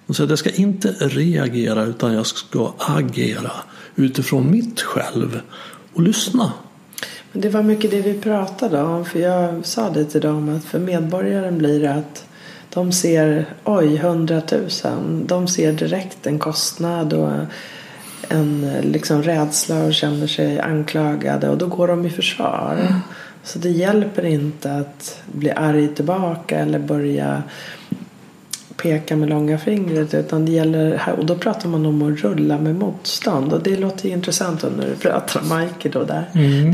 [0.07, 3.51] Och så att jag ska inte reagera utan jag ska agera.
[3.95, 5.41] Utifrån mitt själv.
[5.93, 6.53] Och lyssna.
[7.31, 9.05] Men det var mycket det vi pratade om.
[9.05, 12.25] För jag sa det till dem att för medborgaren blir det att
[12.73, 15.27] de ser oj, hundratusen.
[15.27, 17.31] De ser direkt en kostnad och
[18.29, 23.01] en liksom rädsla och känner sig anklagade och då går de i försvar.
[23.43, 27.43] Så det hjälper inte att bli arg tillbaka eller börja
[28.77, 32.57] peka med långa fingret utan det gäller här och då pratar man om att rulla
[32.57, 36.25] med motstånd och det låter ju intressant när du pratar om aikido där.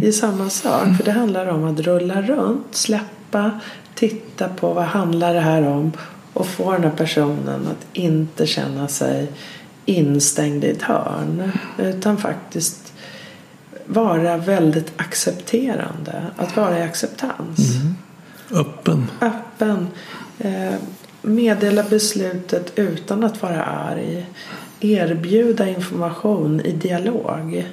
[0.01, 3.59] Det är samma sak för det handlar om att rulla runt, släppa,
[3.95, 5.91] titta på vad handlar det här om
[6.33, 9.27] och få den här personen att inte känna sig
[9.85, 12.93] instängd i ett hörn utan faktiskt
[13.85, 17.59] vara väldigt accepterande, att vara i acceptans
[18.51, 19.07] Öppen.
[19.21, 19.87] öppen.
[20.39, 20.73] Eh,
[21.23, 24.25] meddela beslutet utan att vara arg.
[24.79, 27.65] Erbjuda information i dialog.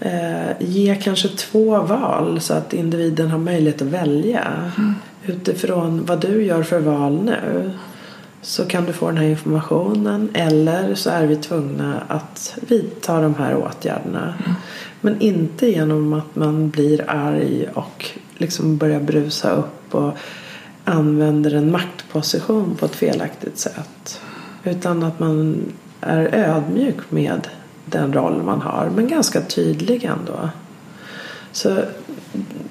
[0.00, 4.72] Eh, ge kanske två val så att individen har möjlighet att välja.
[5.24, 7.70] Utifrån vad du gör för val nu
[8.42, 13.34] så kan du få den här informationen eller så är vi tvungna att vidta de
[13.34, 14.34] här åtgärderna.
[15.00, 20.16] Men inte genom att man blir arg och liksom börjar brusa upp och
[20.86, 24.20] använder en maktposition på ett felaktigt sätt.
[24.64, 25.62] Utan att man
[26.00, 27.48] är ödmjuk med
[27.86, 30.50] den roll man har men ganska tydlig ändå.
[31.52, 31.78] Så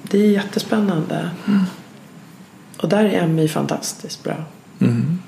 [0.02, 1.30] det är jättespännande.
[2.76, 4.36] Och där är MI fantastiskt bra.
[4.78, 5.18] Mm.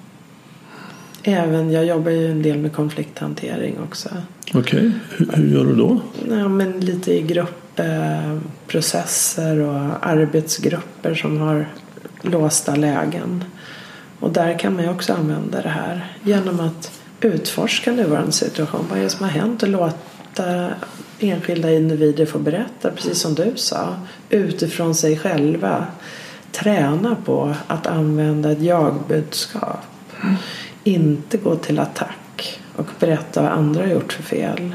[1.23, 4.09] Även, jag jobbar ju en del med konflikthantering också.
[4.55, 6.01] Okej, hur, hur gör du då?
[6.29, 11.67] Ja, men lite i gruppprocesser och arbetsgrupper som har
[12.23, 13.45] låsta lägen.
[14.21, 18.87] Och där kan man ju också använda det här genom att utforska nuvarande situation.
[18.91, 20.71] Vad är det som har hänt och låta
[21.19, 23.95] enskilda individer få berätta, precis som du sa,
[24.31, 25.87] utifrån sig själva.
[26.53, 29.81] Träna på att använda ett jag-budskap.
[30.85, 34.75] Inte gå till attack och berätta vad andra har gjort för fel.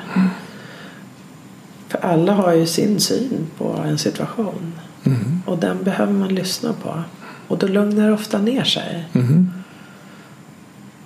[1.88, 4.80] För alla har ju sin syn på en situation.
[5.04, 5.42] Mm.
[5.46, 7.04] Och den behöver man lyssna på.
[7.48, 9.06] Och då lugnar det ofta ner sig.
[9.14, 9.52] Mm.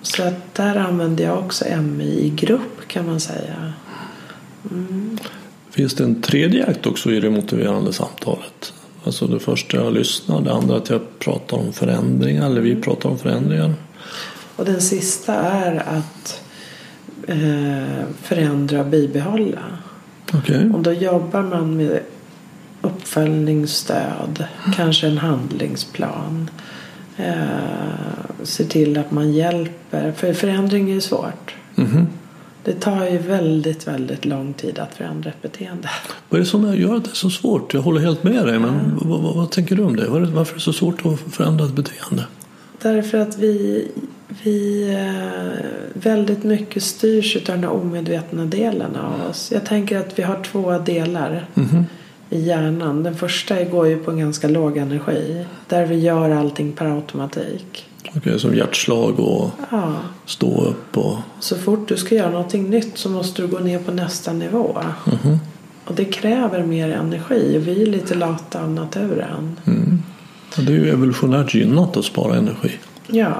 [0.01, 3.73] Så att där använder jag också MI i grupp kan man säga.
[4.71, 5.17] Mm.
[5.71, 8.73] Finns det en tredje akt också i det motiverande samtalet?
[9.03, 13.09] Alltså det första jag lyssnar, det andra att jag pratar om förändringar, eller vi pratar
[13.09, 13.73] om förändringar.
[14.55, 16.41] Och den sista är att
[17.27, 19.63] eh, förändra och bibehålla.
[20.33, 20.69] Okej.
[20.73, 21.99] Och då jobbar man med
[22.81, 26.49] uppföljningsstöd, kanske en handlingsplan.
[27.17, 27.33] Eh,
[28.43, 31.55] se till att man hjälper, för förändring är svårt.
[31.75, 32.07] Mhm.
[32.63, 35.89] Det tar ju väldigt, väldigt lång tid att förändra ett beteende.
[36.29, 37.73] Vad är det som gör att det är så svårt?
[37.73, 40.07] Jag håller helt med dig, men vad, vad, vad tänker du om det?
[40.07, 42.25] Var det- Varför är det så svårt att förändra ett beteende?
[42.81, 43.87] Därför att vi,
[44.43, 49.51] vi eh, väldigt mycket styrs av den omedvetna delen av oss.
[49.51, 51.85] Jag tänker att vi har två delar Mhm.
[52.29, 53.03] I hjärnan.
[53.03, 55.45] Den första går ju på en ganska låg energi.
[55.67, 57.89] Där vi gör allting per automatik.
[58.15, 59.93] Okej, som hjärtslag och Ja,
[60.25, 61.17] stå upp och...
[61.39, 64.77] så fort du ska göra någonting nytt så måste du gå ner på nästa nivå.
[65.05, 65.39] Mhm.
[65.85, 67.57] Och det kräver mer energi.
[67.57, 69.59] Vi är lite lata av naturen.
[69.65, 70.03] Mm.
[70.57, 72.71] Och Det är ju evolutionärt gynnat att spara energi.
[73.07, 73.33] Ja,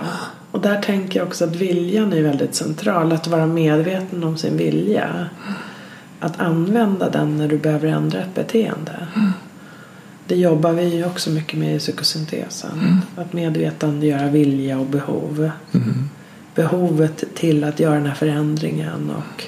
[0.52, 3.12] och där tänker jag också att viljan är väldigt central.
[3.12, 5.30] Att vara medveten om sin vilja.
[6.20, 9.08] Att använda den när du behöver ändra ett beteende.
[10.28, 13.02] Det jobbar vi ju också mycket med i psykosyntesen.
[13.16, 15.52] Att medvetandegöra vilja och behov.
[15.72, 16.10] Mm.
[16.56, 19.44] Behovet till att göra den här förändringen och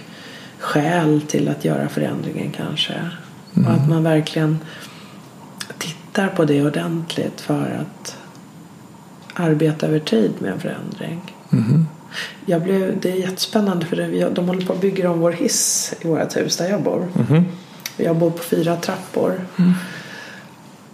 [0.60, 2.94] skäl till att göra förändringen kanske.
[3.54, 4.60] Och att man verkligen
[5.78, 8.18] tittar på det ordentligt för att
[9.34, 11.36] arbeta över tid med en förändring.
[11.50, 11.88] Mhm.
[12.46, 15.94] Jag blev, det är jättespännande för det, de håller på att bygga om vår hiss
[16.02, 17.08] i vårt hus där jag bor.
[17.14, 17.46] Mhm.
[17.98, 19.42] Jag bor på fyra trappor.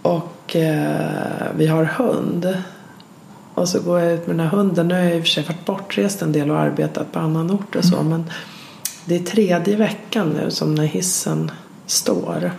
[0.02, 2.56] Och eh, vi har hund.
[3.54, 4.88] Och så går jag ut med den här hunden.
[4.88, 7.50] Nu har jag i och för sig varit bortrest en del och arbetat på annan
[7.50, 8.02] ort och så.
[8.02, 8.30] Men
[9.04, 11.50] det är tredje veckan nu som när hissen
[11.86, 12.50] står.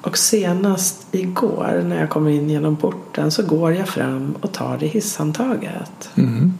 [0.00, 4.84] Och senast igår när jag kommer in genom porten så går jag fram och tar
[4.84, 6.10] i hisshandtaget.
[6.14, 6.58] Mhm.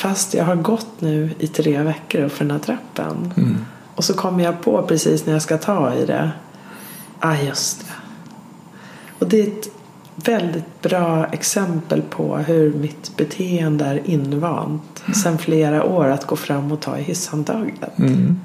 [0.00, 3.32] Fast jag har gått nu i tre veckor upp för den här trappen.
[3.36, 3.56] Mm.
[3.94, 6.30] Och så kommer jag på precis när jag ska ta i det.
[7.18, 7.92] Ah, just det.
[9.18, 9.68] Och det är ett
[10.14, 16.72] väldigt bra exempel på hur mitt beteende är invant sedan flera år att gå fram
[16.72, 17.98] och ta i hisshandtaget.
[17.98, 18.40] Mm.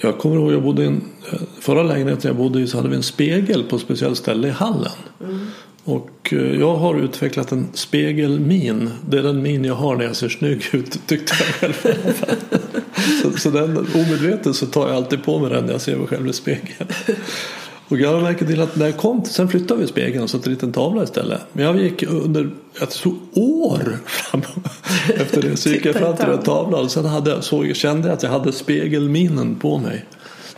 [0.00, 1.04] Jag kommer ihåg, jag bodde i en,
[1.60, 4.50] förra lägenheten jag bodde i så hade vi en spegel på ett speciellt ställe i
[4.50, 4.92] hallen.
[5.86, 8.90] Och eh, jag har utvecklat en spegelmin.
[9.08, 12.12] Det är den min jag har när jag ser snygg ut tyckte jag själv.
[13.22, 16.06] så, så den omedvetet så tar jag alltid på mig den när jag ser mig
[16.06, 16.88] själv i spegeln.
[17.88, 20.62] Och jag märker till att när jag kom, sen flyttade vi spegeln och satte dit
[20.62, 21.40] en tavla istället.
[21.52, 24.42] Men jag gick under, jag tror år fram
[25.16, 25.56] efter det.
[25.56, 26.84] Så gick jag fram till den tavlan.
[26.84, 30.04] och sen hade, så kände jag att jag hade spegelminen på mig.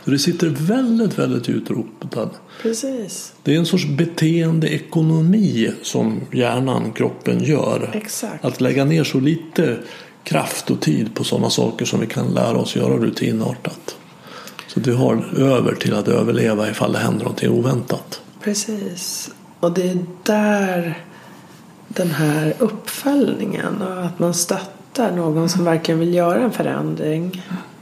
[0.09, 2.41] Så det sitter väldigt, väldigt utrotat.
[2.61, 3.33] Precis.
[3.43, 7.91] Det är en sorts beteendeekonomi som hjärnan, kroppen gör.
[7.93, 8.45] Exakt.
[8.45, 9.77] Att lägga ner så lite
[10.23, 13.95] kraft och tid på sådana saker som vi kan lära oss göra rutinartat.
[14.67, 18.21] Så du har över till att överleva ifall det händer någonting oväntat.
[18.43, 19.29] Precis.
[19.59, 21.03] Och det är där
[21.87, 27.41] den här uppföljningen och att man stöttar någon som verkligen vill göra en förändring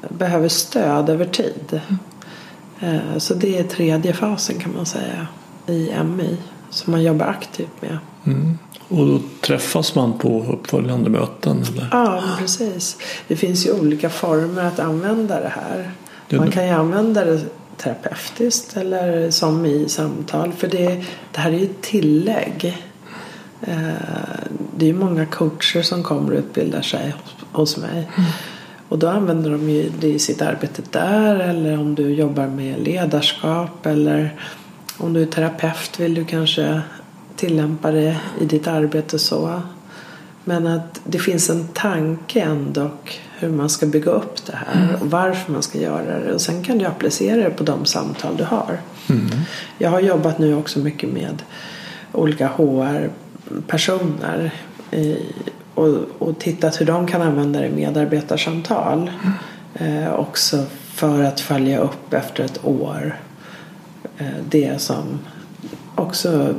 [0.09, 1.81] behöver stöd över tid.
[2.79, 5.27] Eh, Så det är tredje fasen kan man säga
[5.67, 6.37] i MI
[6.69, 7.97] som man jobbar aktivt med.
[8.25, 8.57] Mm.
[8.89, 11.63] Och då träffas man på uppföljande möten?
[11.73, 11.87] Eller?
[11.91, 12.97] Ja, precis.
[13.27, 15.91] Det finns ju olika former att använda det här.
[16.37, 17.41] Man kan ju använda det
[17.77, 20.51] terapeutiskt eller som i samtal.
[20.53, 22.77] För det, det här är ju ett tillägg.
[23.61, 23.77] Eh,
[24.77, 27.13] Det är ju många coacher som kommer och utbildar sig
[27.51, 28.07] hos, mig.
[28.89, 32.79] Och då använder de ju det i sitt arbete där eller om du jobbar med
[32.79, 34.35] ledarskap eller
[34.97, 36.81] om du är terapeut vill du kanske
[37.35, 39.61] tillämpa det i ditt arbete så.
[40.43, 42.89] Men att det finns en tanke ändå
[43.39, 46.33] hur man ska bygga upp det här och varför man ska göra det.
[46.33, 48.79] Och sen kan du applicera det på de samtal du har.
[49.77, 51.43] Jag har jobbat nu också mycket med
[52.11, 54.51] olika HR-personer
[54.91, 55.17] i,
[55.77, 59.11] och, och tittat hur de kan använda det i medarbetarsamtal.
[59.73, 63.19] Eh, också för att följa upp efter ett år
[64.17, 65.19] eh, det som
[65.95, 66.55] också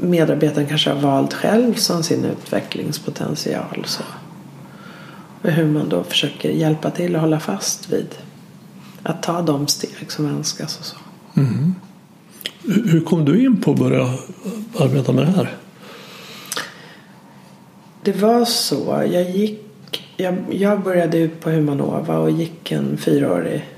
[0.00, 3.84] medarbetaren kanske har valt själv som sin utvecklingspotential.
[3.84, 4.02] Så.
[5.42, 8.14] Och hur man då försöker hjälpa till och hålla fast vid
[9.02, 10.96] att ta de steg som önskas och så.
[11.36, 11.74] Mm.
[12.64, 14.14] Hur kom du in på att börja
[14.78, 15.56] arbeta med det här?
[18.02, 19.08] Det var så.
[19.12, 19.60] Jag, gick,
[20.16, 23.68] jag, jag började ut på Humanova och gick en fyraårig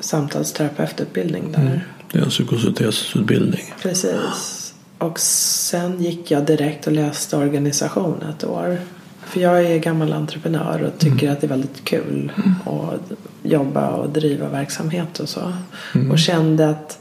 [0.00, 1.60] samtalsterapeututbildning där.
[1.60, 1.78] Mm.
[2.12, 3.74] Det är en psykosyntesutbildning.
[3.82, 4.74] Precis.
[4.98, 8.78] Och sen gick jag direkt och läste organisation ett år.
[9.24, 11.32] För jag är gammal entreprenör och tycker mm.
[11.32, 12.54] att det är väldigt kul mm.
[12.64, 15.52] att jobba och driva verksamhet och så.
[15.94, 16.10] Mm.
[16.10, 16.98] Och kände att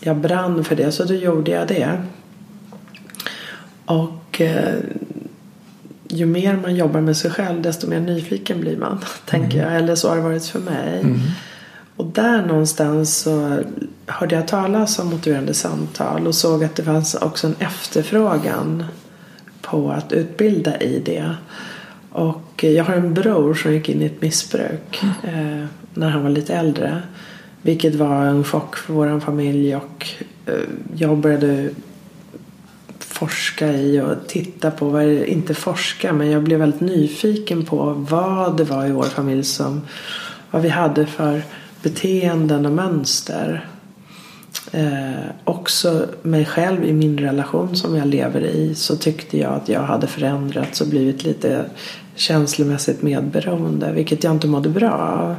[0.00, 2.02] jag brann för det så då gjorde jag det.
[3.84, 4.74] Och eh,
[6.08, 9.00] ju mer man jobbar med sig själv desto mer nyfiken blir man.
[9.26, 9.72] tänker mm.
[9.72, 9.82] jag.
[9.82, 11.00] Eller så har det varit för mig.
[11.00, 11.20] Mm.
[11.96, 13.62] Och där någonstans så
[14.06, 18.84] hörde jag talas om motiverande samtal och såg att det fanns också en efterfrågan
[19.62, 21.34] på att utbilda i det.
[22.10, 26.30] Och jag har en bror som gick in i ett missbruk eh, när han var
[26.30, 27.02] lite äldre.
[27.62, 30.06] Vilket var en chock för vår familj och
[30.46, 30.54] eh,
[30.96, 31.70] jag började
[33.24, 38.64] forska i och titta på, inte forska men jag blev väldigt nyfiken på vad det
[38.64, 39.80] var i vår familj som,
[40.50, 41.42] vad vi hade för
[41.82, 43.68] beteenden och mönster.
[44.72, 49.68] Eh, också mig själv i min relation som jag lever i så tyckte jag att
[49.68, 51.64] jag hade förändrats och blivit lite
[52.14, 55.36] känslomässigt medberoende vilket jag inte mådde bra av.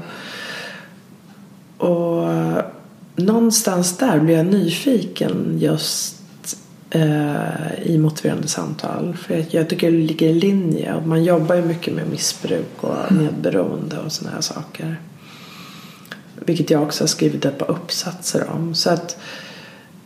[1.89, 2.65] Och eh,
[3.15, 6.14] någonstans där blev jag nyfiken just
[7.83, 9.17] i motiverande samtal.
[9.21, 11.01] För jag tycker det ligger i linje.
[11.05, 14.99] Man jobbar ju mycket med missbruk och medberoende och sådana här saker.
[16.35, 18.75] Vilket jag också har skrivit ett par uppsatser om.
[18.75, 19.17] Så att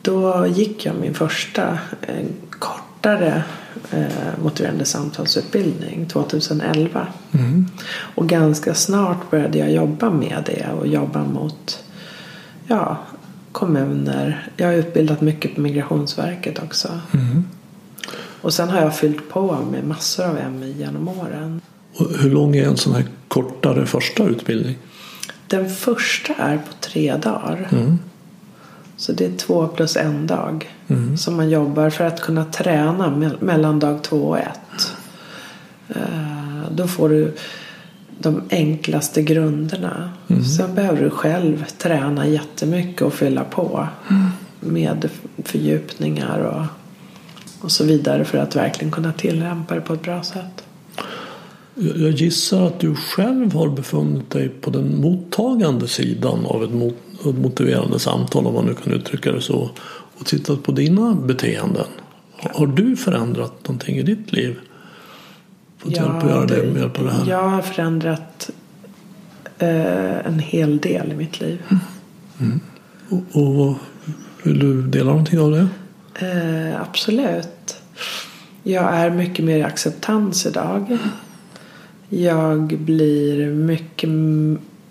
[0.02, 3.44] då gick jag min första eh, kortare
[3.92, 7.08] eh, motiverande samtalsutbildning 2011.
[7.32, 7.66] Mm.
[8.16, 11.84] Och ganska snart började jag jobba med det och jobba mot
[12.68, 12.98] ja,
[13.52, 14.48] kommuner.
[14.58, 16.88] Jag har utbildat mycket på Migrationsverket också.
[17.14, 17.44] Mm.
[18.42, 21.62] Och sen har jag fyllt på med massor av MI genom åren.
[21.96, 24.78] Och hur lång är en sån här kortare första utbildning?
[25.48, 27.68] Den första är på tre dagar.
[27.72, 28.00] Mm.
[28.98, 31.18] Så det är två plus en dag mm.
[31.18, 34.96] som man jobbar för att kunna träna me mellan dag två och ett.
[35.96, 37.36] Uh, då får du
[38.20, 40.12] de enklaste grunderna.
[40.28, 40.44] Mm.
[40.44, 44.30] Sen behöver du själv träna jättemycket och fylla på mm.
[44.60, 45.10] med
[45.44, 46.66] fördjupningar och,
[47.66, 50.64] och så vidare för att verkligen kunna tillämpa det på ett bra sätt.
[51.76, 56.74] Jag gissar att du själv har befunnit dig på den mottagande sidan av ett
[57.38, 59.70] motiverande samtal om man nu kan uttrycka det så
[60.20, 61.86] och tittat på dina beteenden.
[62.32, 64.60] Har du förändrat någonting i ditt liv?
[65.80, 67.26] Fått ja, hjälp att göra det, med hjälp av det här?
[67.28, 68.50] Jag har förändrat
[69.60, 71.62] eh, en hel del i mitt liv.
[71.70, 71.82] Mm.
[72.40, 72.60] Mm.
[73.10, 73.76] Och, och,
[74.44, 75.68] vill du dela någonting av det?
[76.26, 77.82] Eh, absolut.
[78.64, 80.98] Jag är mycket mer i acceptans idag.
[82.10, 84.10] Jag blir mycket,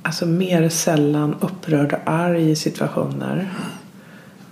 [0.02, 3.50] alltså mer sällan upprörd och arg i situationer.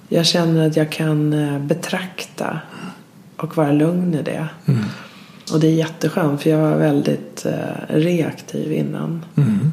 [0.09, 2.61] Jag känner att jag kan eh, betrakta
[3.37, 4.49] och vara lugn i det.
[4.66, 4.84] Mm.
[5.53, 9.24] Och det är jätteskönt för jag var väldigt eh, reaktiv innan.
[9.36, 9.72] Mm.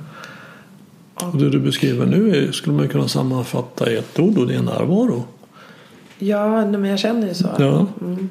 [1.13, 4.61] Och det du beskriver nu skulle man kunna sammanfatta i ett ord och det är
[4.61, 5.25] närvaro.
[6.19, 7.49] Ja, men jag känner ju så.
[7.57, 7.87] Ja.
[8.01, 8.29] Mm.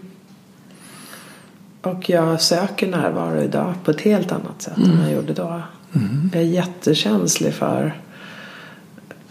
[1.83, 4.91] Och jag söker närvaro idag på ett helt annat sätt mm.
[4.91, 5.63] än jag gjorde då.
[5.93, 6.31] Mm.
[6.33, 8.01] Jag är jättekänslig för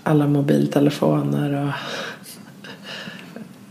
[0.03, 1.73] alla mobiltelefoner och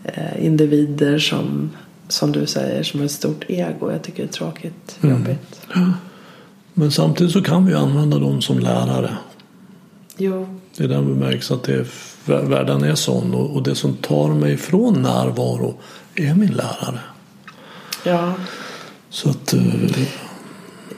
[0.15, 1.71] eh, individer som
[2.11, 3.91] som du säger, som ett stort ego.
[3.91, 5.17] Jag tycker det är tråkigt, mm.
[5.17, 5.67] jobbigt.
[6.75, 9.17] Men samtidigt så kan vi använda dem som lärare.
[10.17, 10.61] Jo.
[10.77, 11.87] Det är den bemärkelsen att det är,
[12.43, 15.75] världen är sån och, det som tar mig från närvaro
[16.15, 17.01] är min lärare.
[18.05, 18.35] Ja.
[19.11, 19.55] Så att...
[19.55, 19.91] Uh...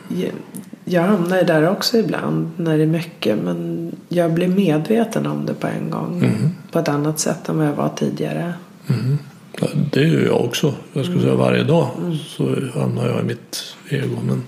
[0.08, 0.30] Jag,
[0.84, 5.54] jag hamnar där också ibland när det är mycket men jag blir medveten om det
[5.54, 6.24] på en gång.
[6.24, 6.50] Mm.
[6.72, 8.54] På ett annat sätt än vad jag var tidigare.
[8.88, 9.18] Mm.
[9.92, 10.74] Det är ju jag också.
[10.92, 11.88] Jag skulle säga varje dag
[12.26, 14.16] så hamnar jag i mitt ego.
[14.26, 14.42] Men,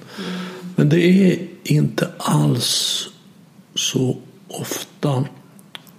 [0.76, 3.08] men det är inte alls
[3.74, 4.16] så
[4.48, 5.24] ofta,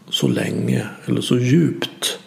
[0.09, 2.19] så länge eller så djupt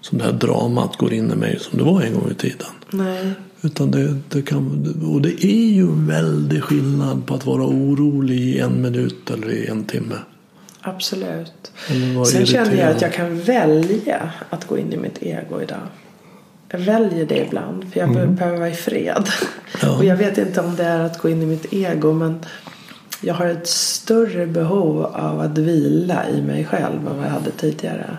[0.00, 2.68] som det här dramat går in i mig som det var en gång i tiden.
[2.90, 3.32] Nej.
[3.62, 8.38] Utan det, det kan, och det är ju en väldig skillnad på att vara orolig
[8.38, 10.14] i en minut eller i en timme.
[10.80, 11.72] Absolut.
[12.32, 15.80] Sen känner jag att jag kan välja att gå in i mitt ego idag.
[16.70, 18.34] Jag väljer det ibland för jag mm.
[18.34, 19.28] behöver vara i fred.
[19.82, 19.96] Ja.
[19.96, 22.44] Och jag vet inte om det är att gå in i mitt ego men
[23.20, 27.50] jag har ett större behov av att vila i mig själv än vad jag hade
[27.50, 28.16] tidigare.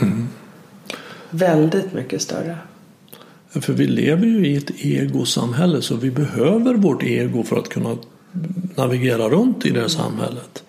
[0.00, 0.28] Mm.
[1.30, 2.56] Väldigt mycket större.
[3.50, 7.96] För vi lever ju i ett egosamhälle så vi behöver vårt ego för att kunna
[8.76, 10.64] navigera runt i det samhället.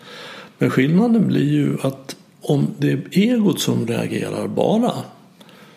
[0.57, 4.91] Men skillnaden blir ju att om det är egot som reagerar bara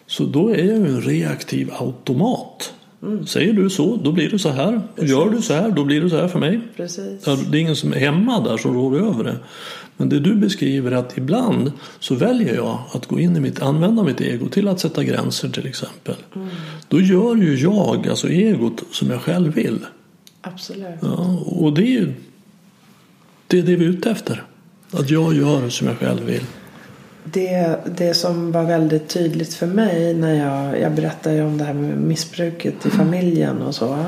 [0.06, 2.72] så då är jag ju en reaktiv automat.
[3.02, 3.26] Mm.
[3.26, 4.80] Säger du så, då blir det så här.
[4.94, 5.10] Precis.
[5.10, 6.60] Gör du så här, då blir det så här för mig.
[6.76, 7.24] Precis.
[7.24, 9.36] Det är ingen som är hemma där som rår över det.
[9.96, 13.62] Men det du beskriver är att ibland så väljer jag att gå in i mitt,
[13.62, 16.14] använda mitt ego till att sätta gränser till exempel.
[16.34, 16.48] Mm.
[16.88, 19.78] Då gör ju jag, alltså egot, som jag själv vill.
[20.40, 20.98] Absolut.
[21.02, 22.12] Ja, och det är ju
[23.46, 24.42] det, är det vi är ute efter.
[24.90, 26.44] Att jag gör som jag själv vill.
[27.32, 31.74] Det, det som var väldigt tydligt för mig när jag, jag berättade om det här
[31.74, 34.04] med missbruket i familjen och så.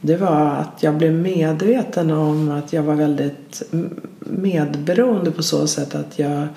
[0.00, 3.62] Det var att jag blev medveten om att jag var väldigt
[4.18, 6.48] medberoende på så sätt att jag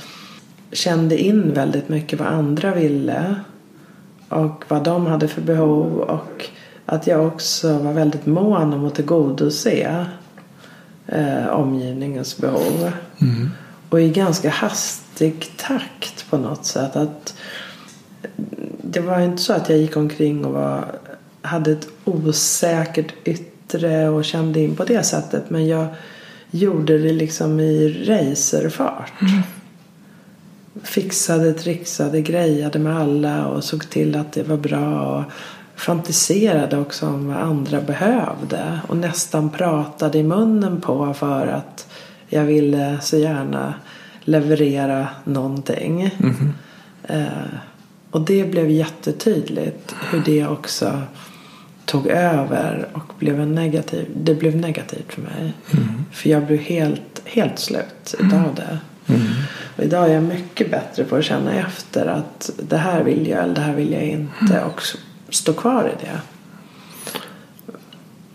[0.71, 3.35] kände in väldigt mycket vad andra ville
[4.29, 6.49] och vad de hade för behov och
[6.85, 10.05] att jag också var väldigt mån om att tillgodose
[11.07, 12.91] eh, omgivningens behov.
[13.21, 13.49] Mm.
[13.89, 14.51] Och i ganska
[15.21, 16.95] hastig takt på något sätt.
[16.95, 17.33] Att
[18.81, 20.85] det var inte så att jag gick omkring och var,
[21.41, 25.49] hade ett osäkert yttre och kände in på det sättet.
[25.49, 25.87] Men jag
[26.51, 29.21] gjorde det liksom i racerfart.
[29.21, 29.41] Mm.
[30.83, 35.17] Fixade, trixade, grejade med alla och såg till att det var bra.
[35.17, 35.23] Och
[35.75, 38.79] fantiserade också om vad andra behövde.
[38.87, 41.87] Och nästan pratade i munnen på för att
[42.29, 43.73] jag ville så gärna
[44.21, 46.15] leverera någonting.
[46.19, 46.53] Mm.
[47.03, 47.53] Eh,
[48.11, 51.01] och det blev jättetydligt hur det också
[51.85, 55.53] tog över och blev en negativ, det blev negativt för mig.
[55.71, 56.05] Mm.
[56.11, 58.79] För jag blev helt, helt slut utav det.
[59.13, 59.27] Mm.
[59.77, 63.43] Och idag är jag mycket bättre på att känna efter att det här vill jag
[63.43, 64.53] eller det här vill jag inte.
[64.53, 64.63] Mm.
[64.63, 64.81] Och
[65.29, 66.19] stå kvar i det.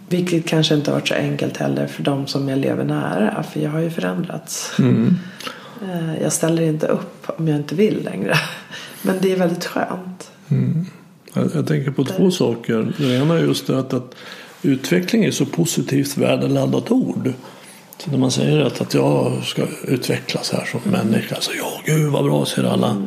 [0.09, 3.43] Vilket kanske inte har varit så enkelt heller för de som jag lever nära.
[3.43, 4.79] För jag har ju förändrats.
[4.79, 5.19] Mm.
[5.83, 8.35] Eh, jag ställer inte upp om jag inte vill längre.
[9.03, 10.31] Men det är väldigt skönt.
[10.49, 10.87] Mm.
[11.33, 12.93] Jag, jag, tänker på två saker.
[12.99, 14.15] Det ena är just det att, att
[14.63, 17.33] utveckling är så positivt värdeladdat ord.
[17.99, 22.13] Så när man säger att, att jag ska utvecklas här som människa så ja, gud
[22.13, 22.91] vad bra säger alla.
[22.91, 23.07] Mm.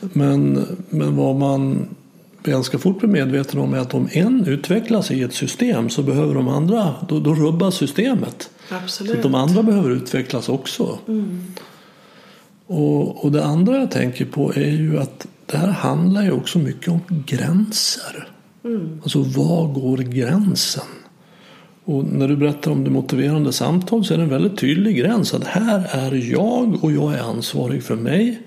[0.00, 1.88] Men, men vad man
[2.42, 6.34] ganska fort blir medveten om är att om en utvecklas i ett system så behöver
[6.34, 8.50] de andra, då, då rubbas systemet.
[8.68, 9.16] Absolut.
[9.16, 10.98] Så de andra behöver utvecklas också.
[11.08, 11.54] Mm.
[12.72, 16.58] Och, och det andra jag tänker på är ju att det här handlar ju också
[16.58, 18.28] mycket om gränser.
[18.64, 19.00] Mm.
[19.02, 20.84] Alltså var går gränsen?
[21.84, 25.34] Och när du berättar om det motiverande samtal så är det en väldigt tydlig gräns.
[25.34, 28.42] Att här är jag och jag är ansvarig för mig.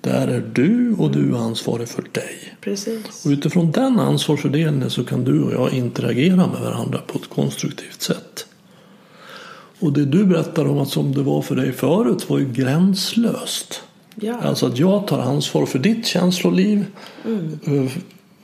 [0.00, 2.54] Där är du och du är ansvarig för dig.
[2.60, 3.26] Precis.
[3.26, 8.02] Och utifrån den ansvarsfördelningen så kan du och jag interagera med varandra på ett konstruktivt
[8.02, 8.47] sätt.
[9.80, 13.82] Och det du berättar om att som det var för dig förut var ju gränslöst.
[14.14, 14.40] Ja.
[14.42, 16.84] Alltså att jag tar ansvar för ditt känsloliv.
[17.24, 17.58] Mm.
[17.66, 17.92] Eh,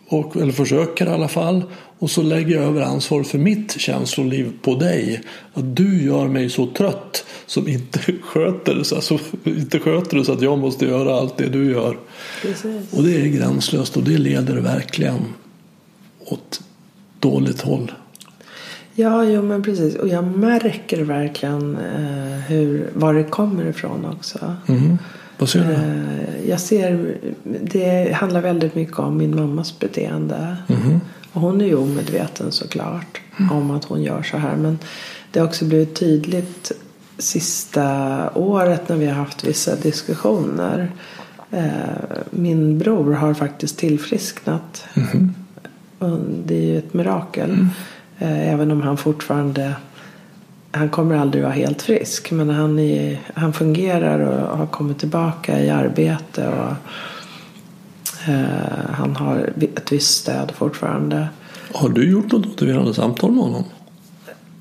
[0.09, 1.62] och, eller försöker i alla fall.
[1.99, 5.22] Och så lägger jag över ansvar för mitt känsloliv på dig.
[5.55, 10.43] Att du gör mig så trött som inte sköter, alltså, inte sköter det så att
[10.43, 11.99] jag måste göra allt det du gör.
[12.43, 12.93] Precis.
[12.93, 15.20] Och det är gränslöst och det leder verkligen
[16.24, 16.61] åt
[17.20, 17.93] dåligt håll.
[18.95, 19.95] Ja, jo, men precis.
[19.95, 24.57] Och jag märker verkligen eh, hur, var det kommer ifrån också.
[24.66, 24.99] Mm.
[25.38, 25.72] Vad ser du?
[25.72, 27.16] Eh, jag ser,
[27.62, 30.57] det handlar väldigt mycket om min mammas beteende.
[30.68, 31.01] Mm.
[31.32, 33.53] Och hon är ju omedveten såklart mm.
[33.53, 34.57] om att hon gör så här.
[34.57, 34.78] Men
[35.30, 36.72] det har också blivit tydligt
[37.18, 40.92] sista året när vi har haft vissa diskussioner.
[41.51, 44.84] Eh, min bror har faktiskt tillfrisknat.
[44.95, 45.34] Mm.
[46.47, 47.66] Det är ju ett mirakel.
[48.19, 49.75] Eh, även om han fortfarande
[50.77, 55.61] han kommer aldrig vara helt frisk men han, är, han fungerar och har kommit tillbaka
[55.61, 56.73] i arbete och
[58.29, 61.29] eh, han har ett visst stöd fortfarande.
[61.73, 63.65] Har du gjort något motiverande samtal med honom?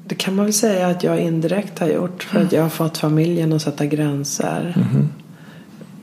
[0.05, 2.97] Det kan man väl säga att jag indirekt har gjort för att jag har fått
[2.97, 4.73] familjen att sätta gränser.
[4.75, 5.09] Mm.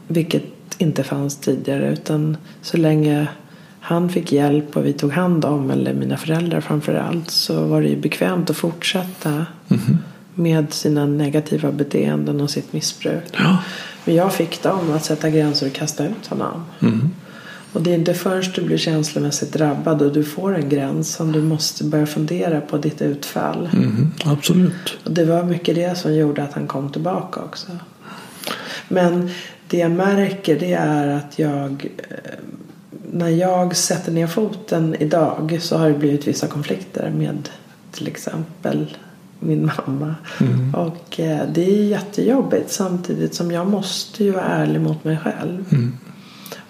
[0.09, 0.45] Vilket
[0.79, 3.29] inte fanns tidigare utan så länge
[3.91, 7.83] han fick hjälp och vi tog hand om, eller mina föräldrar framför allt, så var
[7.83, 9.99] det ju bekvämt att fortsätta mm.
[10.35, 13.25] med sina negativa beteenden och sitt missbruk.
[13.33, 13.59] Ja.
[14.05, 16.65] Men jag fick dem att sätta gränser och kasta ut honom.
[16.81, 17.11] Mm.
[17.73, 21.33] Och det är inte först du blir känslomässigt drabbad och du får en gräns som
[21.33, 23.69] du måste börja fundera på ditt utfall.
[23.73, 24.99] Mm, absolut.
[25.05, 27.67] Och det var mycket det som gjorde att han kom tillbaka också.
[28.89, 29.31] Men
[29.69, 32.17] det jag märker det är att jag eh,
[33.13, 37.49] när jag sätter ner foten idag så har det blivit vissa konflikter med
[37.93, 38.97] till exempel
[39.41, 40.15] min mamma.
[40.41, 40.75] Mm.
[40.75, 45.65] Och eh, det är jättejobbigt samtidigt som jag måste ju vara ärlig mot mig själv.
[45.73, 45.97] Mm.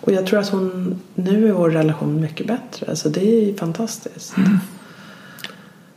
[0.00, 2.96] Och jag tror att hon, nu är vår relation mycket bättre.
[2.96, 4.34] Så det är ju fantastiskt.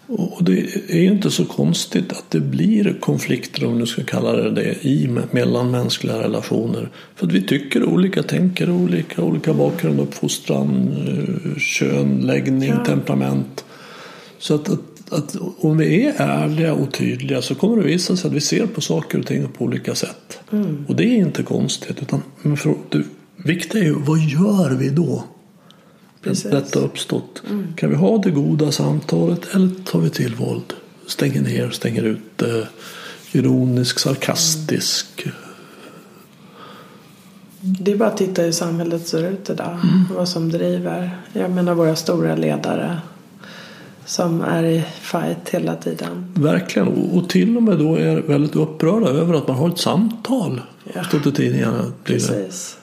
[0.08, 4.32] Och det är ju inte så konstigt att det blir konflikter, om du ska kalla
[4.32, 6.89] det det, i mellanmänskliga relationer.
[7.16, 12.86] För att vi tycker olika, tänker olika, olika bakgrund, uppfostran, eh, kön, läggning, Ja.
[12.86, 13.66] temperament.
[14.39, 18.28] Så att, att, att om vi är ärliga och tydliga så kommer det visa sig
[18.28, 20.39] att vi ser på saker och ting på olika sätt.
[20.88, 22.01] Och det är inte konstigt.
[22.01, 23.04] Utan, men för, det
[23.45, 25.24] viktiga är ju, vad gör vi då?
[26.24, 26.51] Precis.
[26.51, 27.43] detta uppstått.
[27.76, 30.74] Kan vi ha det goda samtalet eller tar vi till våld?
[31.07, 32.63] Stänger ner, stänger ut, eh,
[33.32, 35.28] ironisk, sarkastisk.
[37.59, 39.80] Det är bara att titta hur samhället ser ut idag.
[40.15, 41.17] Vad som driver.
[41.34, 42.97] Jag menar våra stora ledare.
[44.05, 46.34] Som är i fight hela tiden.
[46.36, 46.88] Verkligen.
[46.88, 50.61] Och, till och med då är väldigt upprörda över att man har ett samtal.
[50.93, 51.03] Ja.
[51.03, 51.91] Stått i tidningarna.
[52.03, 52.78] Precis.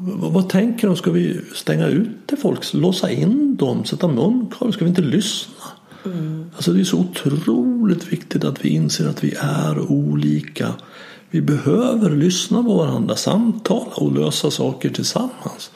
[0.00, 0.96] Vad, tänker de?
[0.96, 2.74] Ska vi stänga ute folk?
[2.74, 3.84] Låsa in dem?
[3.84, 4.72] Sätta munkavle?
[4.72, 5.64] Ska vi inte lyssna?
[6.54, 10.74] Alltså det är så otroligt viktigt att vi inser att vi är olika.
[11.30, 15.70] Vi behöver lyssna på varandra, samtala och lösa saker tillsammans.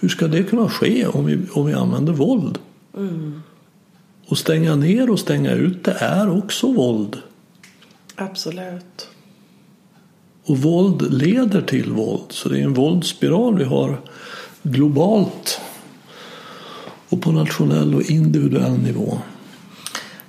[0.00, 2.58] Hur ska det kunna ske om vi, om vi använder våld?
[4.26, 7.16] Och stänga ner och stänga ute är också våld.
[8.14, 9.08] Absolut.
[10.46, 12.24] Och våld leder till våld.
[12.28, 14.00] Så det är en våldsspiral vi har
[14.62, 15.60] globalt
[17.08, 19.18] och på nationell och individuell nivå.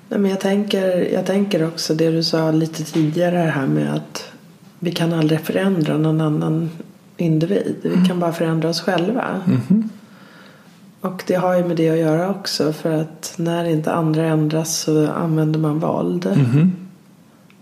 [0.09, 4.32] Nej, men jag, tänker, jag tänker också det du sa lite tidigare här med att
[4.80, 6.70] vi kan aldrig förändra någon annan
[7.18, 7.76] individ.
[7.82, 9.41] Vi kan bara förändra oss själva.
[11.01, 12.74] Och det har ju med det att göra också.
[12.74, 16.30] För att när inte andra ändras så använder man våld.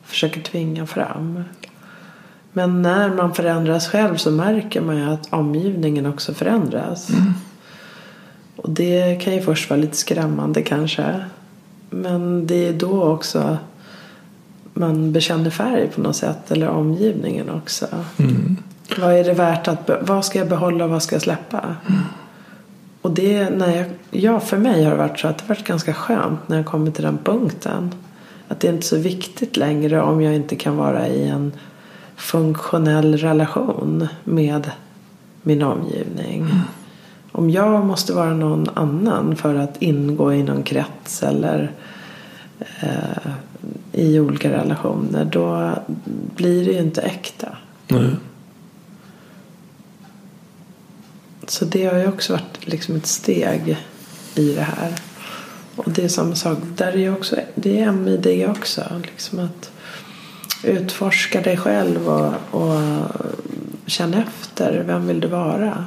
[0.04, 1.44] Försöker tvinga fram.
[2.58, 7.10] Men när man förändras själv så märker man ju att omgivningen också förändras.
[8.56, 11.26] Och det kan ju först vara lite skrämmande kanske.
[11.90, 13.58] Men det är då också
[14.74, 16.52] man bekänner färg på något sätt.
[16.52, 17.88] Eller omgivningen också.
[18.98, 21.76] Vad är det värt att, vad ska jag behålla och vad ska jag släppa?
[23.02, 25.94] Och det, när jag, ja, för mig har det varit så att det varit ganska
[25.94, 27.96] skönt när jag kommer till den punkten.
[28.48, 31.52] Att det är inte så viktigt längre om jag inte kan vara i en
[32.16, 34.72] funktionell relation med
[35.42, 36.50] min omgivning.
[37.32, 41.72] Om jag måste vara någon annan för att ingå i någon krets eller
[42.82, 43.32] eh,
[43.92, 45.72] i olika relationer då
[46.36, 47.48] blir det ju inte äkta.
[47.88, 48.10] Nej.
[51.48, 53.78] Så det har ju också varit liksom ett steg
[54.36, 54.92] i det här.
[55.76, 58.84] Och det är samma sak, där är också, det är MID också.
[59.02, 59.72] Liksom att
[60.66, 62.82] utforska dig själv och, och
[63.86, 64.84] känna efter.
[64.88, 65.86] Vem vill du vara?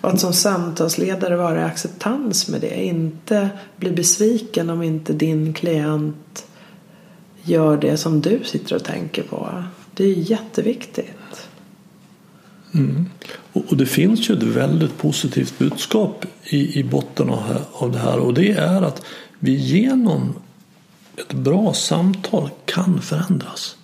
[0.00, 2.84] Och att som samtalsledare vara i acceptans med det.
[2.84, 6.46] Inte bli besviken om inte din klient
[7.42, 9.64] gör det som du sitter och tänker på.
[9.94, 11.48] Det är jätteviktigt.
[12.74, 13.06] Mm.
[13.52, 17.98] Och, och det finns ju ett väldigt positivt budskap i, i botten av, av det
[17.98, 19.02] här och det är att
[19.38, 20.34] vi genom
[21.16, 23.75] ett bra samtal kan förändras.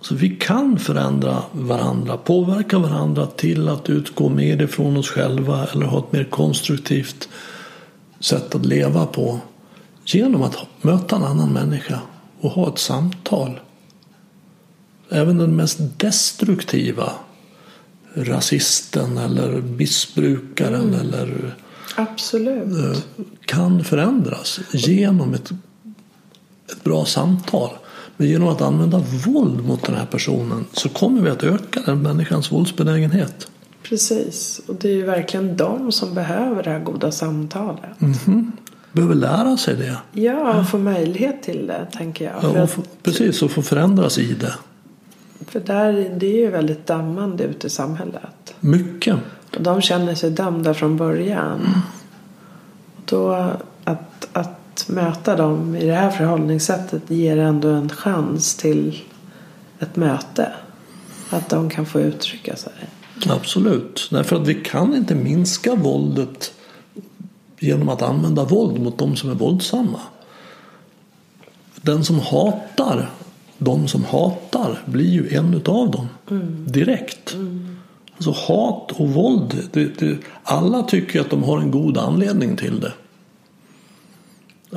[0.00, 5.86] Så vi kan förändra varandra, påverka varandra till att utgå mer ifrån oss själva eller
[5.86, 7.28] ha ett mer konstruktivt
[8.20, 9.40] sätt att leva på
[10.04, 12.00] genom att möta en annan människa
[12.40, 13.60] och ha ett samtal.
[15.08, 17.12] Även den mest destruktiva
[18.14, 21.54] rasisten eller missbrukaren eller
[21.96, 22.96] Absolut.
[22.96, 23.02] eh,
[23.44, 25.50] kan förändras genom ett,
[26.72, 27.70] ett bra samtal.
[28.16, 32.02] Men genom att använda våld mot den här personen så kommer vi att öka den
[32.02, 33.48] människans våldsbenägenhet.
[33.82, 34.60] Precis.
[34.66, 37.90] Och det är ju verkligen de som behöver det här goda samtalet.
[38.92, 39.98] Behöver lära sig det.
[40.12, 42.34] Ja, och få möjlighet till det, tänker jag.
[42.56, 44.54] Ja, och få, precis, och få förändras i det.
[45.46, 48.54] för där, det är ju väldigt dammande ute i samhället.
[48.60, 49.16] Mycket.
[49.56, 51.60] Och de känner sig dömda från början.
[52.96, 53.50] Och då
[53.84, 59.02] att, att möta dem i det här förhållningssättet ger ändå en chans till
[59.78, 60.52] ett möte.
[61.30, 62.72] Att de kan få uttrycka sig.
[63.28, 64.08] Absolut.
[64.10, 66.52] Därför att vi kan inte minska våldet
[67.58, 70.00] genom att använda våld mot de som är våldsamma.
[71.82, 73.10] Den som hatar
[73.58, 76.72] de som hatar blir ju en utav dem mm.
[76.72, 77.34] direkt.
[77.34, 77.76] Mm.
[78.14, 82.80] Alltså hat och våld, det, det, alla tycker att de har en god anledning till
[82.80, 82.92] det.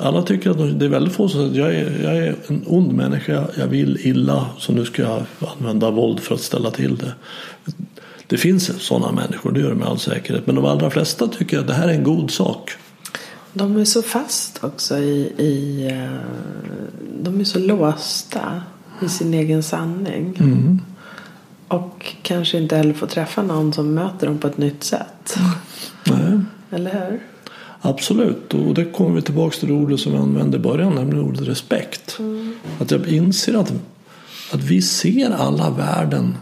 [0.02, 2.94] Alla tycker att det är väldigt få som säger jag är, jag är en ond
[2.94, 5.24] människa, jag vill illa så nu ska jag
[5.60, 7.14] använda våld för att ställa till det.
[8.28, 10.48] Det finns sådana människor, det gör det med all säkerhet.
[10.48, 12.72] Men de allra flesta tycker att det här är en god sak.
[13.54, 16.20] De är så fast också i, i eh,
[17.24, 18.62] de är så låsta
[19.02, 20.38] i sin egen sanning.
[20.40, 20.82] Mm.
[21.68, 25.38] Och kanske inte heller får träffa någon som möter dem på ett nytt sätt.
[26.06, 26.40] Nej.
[26.72, 27.20] Eller hur?
[27.82, 31.26] Absolut, och det kommer vi tillbaka till det ordet som vi använde i början, nämligen
[31.26, 32.16] ordet respekt.
[32.20, 32.56] Mm.
[32.80, 33.74] Att jag inser att,
[34.52, 36.36] att vi ser alla världen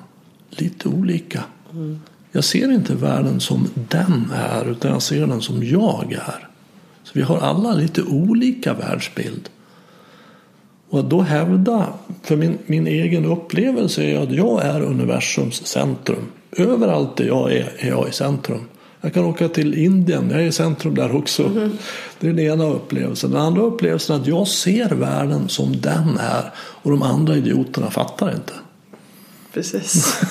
[0.50, 1.44] lite olika.
[1.72, 2.00] Mm.
[2.32, 6.48] Jag ser inte världen som den är, utan jag ser den som jag är.
[7.04, 9.50] Så vi har alla lite olika världsbild.
[10.90, 16.32] Och att då hävda, för min, min egen upplevelse är att jag är universums centrum.
[16.58, 18.62] Överallt där jag är, är jag i centrum.
[19.06, 21.44] Jag kan åka till Indien, jag är i centrum där också.
[21.44, 21.72] Mm.
[22.20, 23.32] Det är den ena upplevelsen.
[23.32, 27.92] Den andra upplevelsen är att jag ser världen som den är och de andra idioterna
[27.92, 28.54] fattar inte.
[29.54, 30.22] Precis.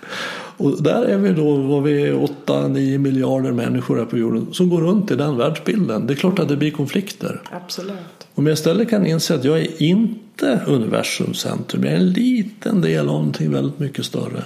[0.56, 2.12] och där är vi då, vad vi är,
[2.46, 6.06] 8-9 miljarder människor här på jorden som går runt i den världsbilden.
[6.06, 7.40] Det är klart att det blir konflikter.
[7.50, 8.26] Absolut.
[8.34, 12.80] Om jag istället kan inse att jag är inte universums centrum, jag är en liten
[12.80, 14.44] del av någonting väldigt mycket större.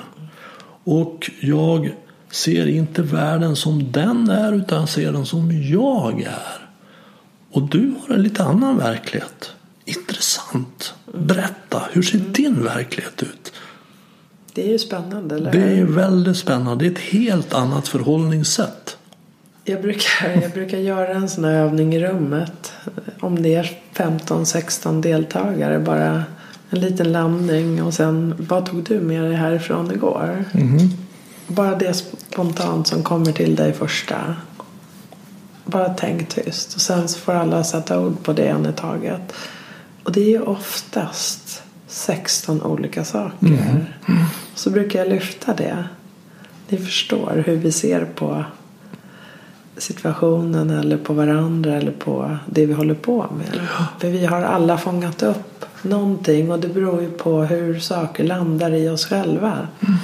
[0.85, 1.91] Och jag
[2.31, 6.69] ser inte världen som den är utan ser den som jag är.
[7.51, 9.53] Och du har en lite annan verklighet.
[9.85, 10.95] Intressant.
[11.15, 13.53] Berätta, hur ser din verklighet ut?
[14.53, 16.85] Det är ju spännande, eller Det är väldigt spännande.
[16.85, 18.97] Det är ett helt annat förhållningssätt.
[19.65, 22.73] Jag brukar, jag brukar göra en sån här övning i rummet.
[23.21, 25.79] Om det är 15-16 deltagare.
[25.79, 26.25] Bara
[26.71, 30.45] en liten landning och sen vad tog du med dig härifrån igår?
[30.55, 30.79] Mm.
[31.47, 34.37] Bara det spontant som kommer till dig första.
[35.65, 39.33] Bara tänk tyst och sen så får alla sätta ord på det en i taget.
[40.03, 43.47] Och det är ju oftast 16 olika saker.
[43.47, 43.59] Mm.
[44.09, 44.23] Mm.
[44.55, 45.85] Så brukar jag lyfta det.
[46.69, 48.45] Ni förstår hur vi ser på
[49.77, 53.69] situationen eller på varandra eller på det vi håller på med.
[53.99, 58.75] För vi har alla fångat upp någonting och det beror ju på hur saker landar
[58.75, 59.69] i oss själva.
[59.81, 59.97] Mm.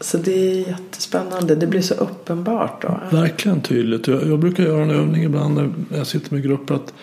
[0.00, 1.54] Så det är jättespännande.
[1.54, 3.00] Det blir så uppenbart då.
[3.16, 4.06] Verkligen tydligt.
[4.06, 6.94] Jag, jag brukar göra en övning ibland när jag sitter med grupper att,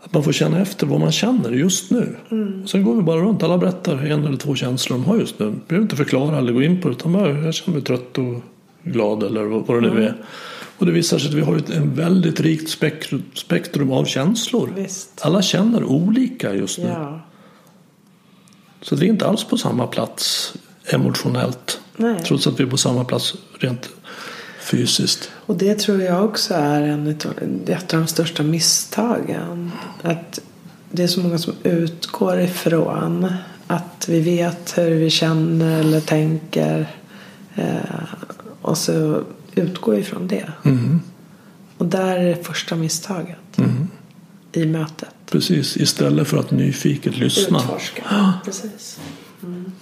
[0.00, 2.16] att man får känna efter vad man känner just nu.
[2.30, 2.66] Mm.
[2.66, 3.42] Sen går vi bara runt.
[3.42, 5.46] Alla berättar en eller två känslor de har just nu.
[5.46, 6.94] Vi behöver inte förklara eller gå in på det.
[6.94, 8.42] Utan bara, jag känner mig trött och
[8.82, 10.02] glad eller vad, vad det nu mm.
[10.02, 10.14] är.
[10.78, 14.72] Och det visar sig att vi har ett väldigt rikt spektrum, spektrum av känslor.
[14.76, 15.20] Visst.
[15.22, 16.88] Alla känner olika just nu.
[16.88, 17.20] Ja.
[18.82, 20.54] Så vi är inte alls på samma plats
[20.86, 21.80] emotionellt.
[22.00, 22.22] Nej.
[22.24, 23.88] Trots att vi är på samma plats rent
[24.60, 25.30] fysiskt.
[25.34, 27.26] Och det tror jag också är en, ett
[27.94, 29.72] av de största misstagen.
[30.02, 30.40] Att
[30.90, 33.32] det är så många som utgår ifrån
[33.66, 36.86] att vi vet hur vi känner eller tänker.
[37.54, 38.04] Eh,
[38.62, 39.22] och så
[39.54, 40.52] utgår ifrån det.
[40.64, 41.00] Mm.
[41.78, 43.88] Och där är det första misstaget mm.
[44.52, 45.14] i mötet.
[45.30, 47.58] Precis, istället för att nyfiket lyssna.
[47.58, 48.32] Utforska, ja.
[48.44, 49.00] precis.
[49.42, 49.72] Mm.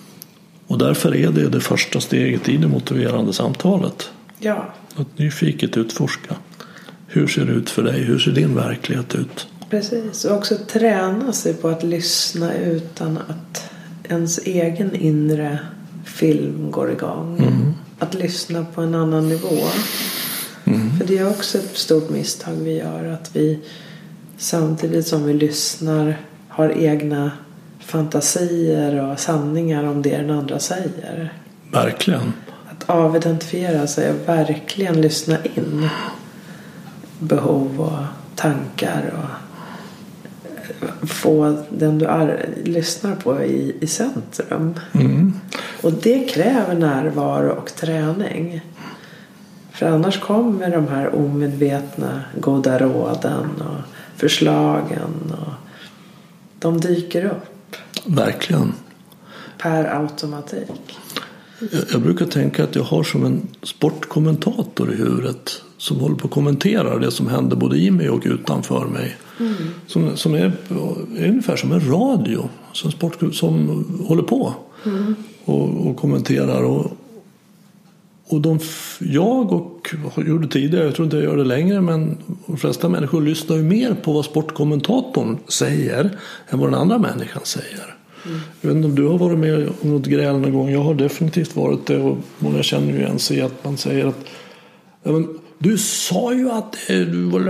[0.68, 4.10] Och därför är det det första steget i det motiverande samtalet.
[4.38, 4.74] Ja.
[4.96, 6.34] Att nyfiket utforska.
[7.06, 8.00] Hur ser det ut för dig?
[8.00, 9.46] Hur ser din verklighet ut?
[9.70, 13.70] Precis, och också träna sig på att lyssna utan att
[14.08, 15.58] ens egen inre
[16.04, 17.38] film går igång.
[17.38, 17.74] Mm.
[17.98, 19.58] Att lyssna på en annan nivå.
[20.64, 20.98] Mm.
[20.98, 23.04] För det är också ett stort misstag vi gör.
[23.04, 23.58] Att vi
[24.36, 27.30] samtidigt som vi lyssnar har egna
[27.88, 31.32] fantasier och sanningar om det den andra säger.
[31.72, 32.32] Verkligen.
[32.70, 35.88] Att avidentifiera sig och verkligen lyssna in
[37.18, 38.04] behov och
[38.36, 44.74] tankar och få den du är, lyssnar på i, i centrum.
[44.92, 45.32] Mm.
[45.82, 48.60] Och det kräver närvaro och träning.
[49.72, 53.80] För annars kommer de här omedvetna goda råden och
[54.16, 55.52] förslagen och
[56.58, 57.57] de dyker upp.
[58.08, 58.72] Verkligen.
[59.58, 60.98] Per automatik.
[61.58, 66.26] Jag, jag brukar tänka att jag har som en sportkommentator i huvudet som håller på
[66.26, 69.16] att kommentera det som händer både i mig och utanför mig.
[69.40, 69.54] Mm.
[69.86, 70.52] Som, som är,
[71.18, 74.54] är ungefär som en radio som, sport, som håller på
[74.84, 75.14] mm.
[75.44, 76.62] och, och kommenterar.
[76.62, 76.90] Och,
[78.30, 78.58] Och de,
[79.00, 83.22] jag och gjorde tidigare, jag tror inte jag gör det längre, men de flesta människor
[83.22, 87.97] lyssnar ju mer på vad sportkommentatorn säger än vad den andra människan säger.
[88.28, 88.40] Mm.
[88.60, 90.70] Jag vet inte om du har varit med om något gräl någon gång.
[90.70, 94.24] Jag har definitivt varit det och många känner ju igen sig att man säger att
[95.02, 97.40] men, du sa ju att du var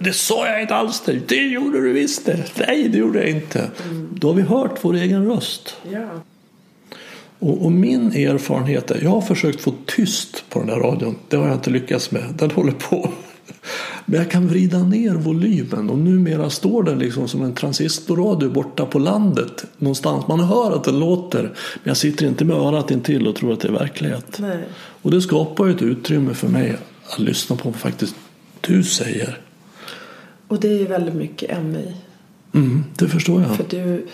[0.00, 1.28] det sa jag inte alls det.
[1.28, 2.44] Det gjorde du visst det.
[2.58, 3.70] Nej, det gjorde jag inte.
[3.84, 4.08] Mm.
[4.12, 5.76] Då har vi hört vår egen röst.
[5.92, 6.08] Ja.
[7.38, 11.16] Och, och, min erfarenhet är, jag har försökt få tyst på den där radion.
[11.28, 12.22] Det har jag inte lyckats med.
[12.38, 13.10] Den håller på.
[14.08, 18.86] Men jag kan vrida ner volymen och numera står den liksom som en transistorradio borta
[18.86, 20.28] på landet någonstans.
[20.28, 21.50] Man hör att den låter men
[21.82, 24.38] jag sitter inte med örat intill och tror att det är verklighet.
[24.38, 24.64] Nej.
[25.02, 28.16] Och det skapar ju ett utrymme för mig att lyssna på vad faktiskt
[28.60, 29.40] du säger.
[30.48, 31.94] Och det är ju väldigt mycket MI.
[32.54, 33.56] Mm, det förstår jag.
[33.56, 34.06] För du,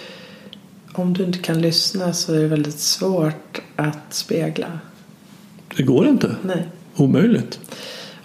[0.93, 4.79] om du inte kan lyssna så är det väldigt svårt att spegla.
[5.77, 6.37] Det går inte.
[6.43, 6.69] Nej.
[6.97, 7.61] Omöjligt.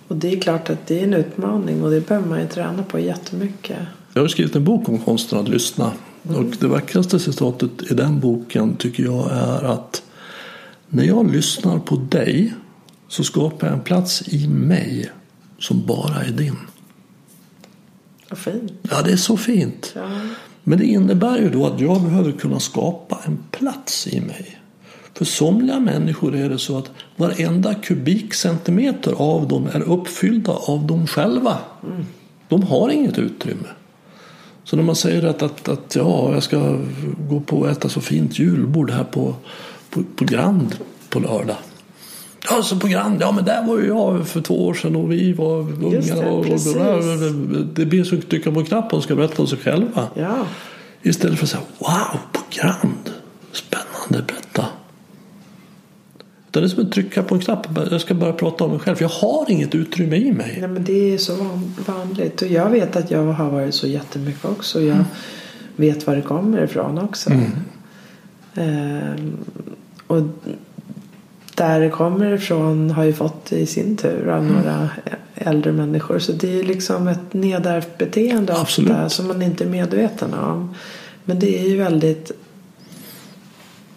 [0.08, 2.84] Och det är klart att det är en utmaning och det behöver man ju träna
[2.84, 3.78] på jättemycket.
[4.14, 5.92] Jag har skrivit en bok om konsten att lyssna.
[6.30, 6.40] Mm.
[6.40, 10.04] Och det vackraste citatet i den boken tycker jag är att
[10.88, 12.54] när jag lyssnar på dig
[13.08, 15.12] så skapar jag en plats i mig
[15.60, 16.58] som bara är din.
[18.30, 18.72] Vad fint.
[18.82, 19.92] Ja, det är så fint.
[19.96, 20.10] Ja.
[20.64, 24.60] Men det innebär ju då att jag behöver kunna skapa en plats i mig.
[25.18, 31.08] För somliga människor är det så att varenda kubikcentimeter av dem är uppfyllda av dem
[31.08, 31.58] själva.
[31.84, 32.06] Mm.
[32.50, 33.68] De har inget utrymme.
[34.64, 36.80] Så när man säger att, att, att ja, jag ska
[37.30, 39.36] gå på och äta så fint julbord här på,
[39.90, 40.76] på, på Grand
[41.10, 41.58] på lördag.
[42.50, 45.12] Ja, så på Grand, ja men där var ju jag för två år sedan och
[45.12, 46.16] vi var unga.
[46.16, 49.60] Det, och, och, det blir som att trycka på knappen och ska berätta om sig
[49.60, 50.08] själva.
[50.14, 50.46] Ja.
[51.02, 53.12] Istället för att säga wow, på Grand,
[53.52, 54.66] spännande, berätta.
[56.62, 57.68] Det är som att trycka på en knapp.
[57.92, 58.98] Jag ska bara prata om mig själv.
[59.00, 60.58] Jag har inget utrymme i mig.
[60.60, 62.42] Nej, men det är så vanligt.
[62.42, 64.82] Och jag vet att jag har varit så jättemycket också.
[64.82, 65.06] Jag mm.
[65.76, 67.30] vet var det kommer ifrån också.
[67.30, 67.52] Mm.
[68.56, 69.38] Ehm,
[70.08, 70.22] och
[71.56, 74.54] där det kommer ifrån har ju fått i sin tur av mm.
[74.54, 74.90] några
[75.36, 76.20] äldre människor.
[76.20, 80.76] Så det är liksom ett nedärvt beteende ofta som man inte är medveten om.
[81.26, 82.32] Men det är ju väldigt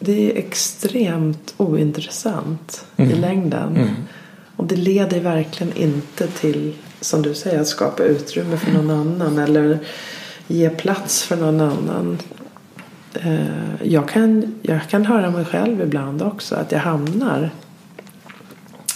[0.01, 3.11] det är extremt ointressant mm.
[3.11, 3.77] i längden.
[3.77, 3.95] Mm.
[4.57, 9.39] Och det leder verkligen inte till, som du säger, att skapa utrymme för någon annan
[9.39, 9.79] eller
[10.47, 12.19] ge plats för någon annan.
[13.15, 17.51] Eh, jag kan, jag kan höra mig själv ibland också, att jag hamnar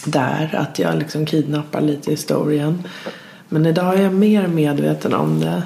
[0.05, 2.83] där, att jag liksom kidnappar lite historien.
[3.49, 5.63] Men idag är jag mer medveten om det.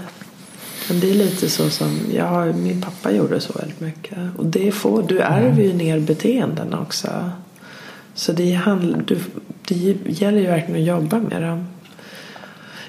[0.89, 4.17] Men det är lite så som ja, min pappa gjorde så väldigt mycket.
[4.37, 7.31] Och det får, du ärver ju ner beteenden också.
[8.13, 9.19] Så det, handl, du,
[9.67, 9.75] det
[10.05, 11.67] gäller ju verkligen att jobba med dem.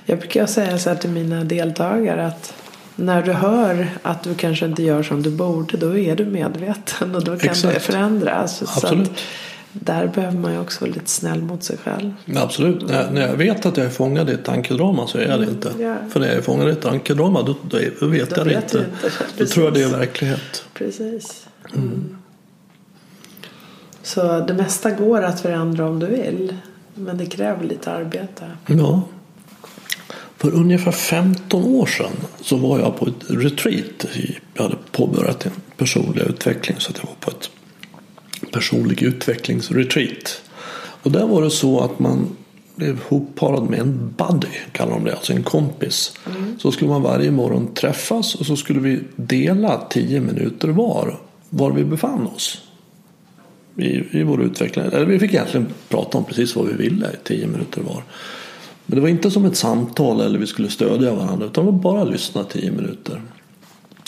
[0.05, 2.55] Jag brukar säga så här till mina deltagare att
[2.96, 7.14] när du hör att du kanske inte gör som du borde då är du medveten
[7.14, 7.74] och då kan Exakt.
[7.74, 8.62] det förändras.
[8.62, 9.07] Absolut.
[9.07, 9.14] Så
[9.73, 12.12] där behöver man ju också vara lite snäll mot sig själv.
[12.37, 12.89] Absolut.
[12.89, 15.47] När, när jag vet att jag är fångad i ett tankedrama så är jag det
[15.47, 15.68] inte.
[15.68, 16.09] Mm, yeah.
[16.09, 18.79] För när jag är fångad i ett tankedrama då, då, vet då jag det inte.
[18.79, 18.87] inte.
[19.39, 20.64] Då tror jag det är verklighet.
[20.75, 21.47] Precis.
[21.75, 22.16] Mm.
[24.03, 26.57] Så det mesta går att förändra om du vill.
[26.95, 28.45] Men det kräver lite arbete.
[28.66, 29.03] Ja.
[30.37, 34.07] För ungefär 15 år sedan så var jag på ett retreat.
[34.55, 37.51] Jag hade påbörjat en personlig utveckling så att jag var på ett
[38.53, 40.43] personlig utvecklingsretreat.
[41.03, 42.36] Och där var det så att man
[42.74, 46.12] blev hopparad med en buddy, kallar de det, alltså en kompis.
[46.26, 46.59] Mm.
[46.59, 51.18] Så skulle man varje morgon träffas och så skulle vi dela tio minuter var,
[51.51, 52.62] var vi befann oss.
[53.76, 54.84] I, i vår utveckling.
[54.84, 58.03] Eller vi fick egentligen prata om precis vad vi ville i tio minuter var.
[58.86, 62.05] Men det var inte som ett samtal eller vi skulle stödja varandra utan vi bara
[62.05, 63.22] lyssna tio minuter.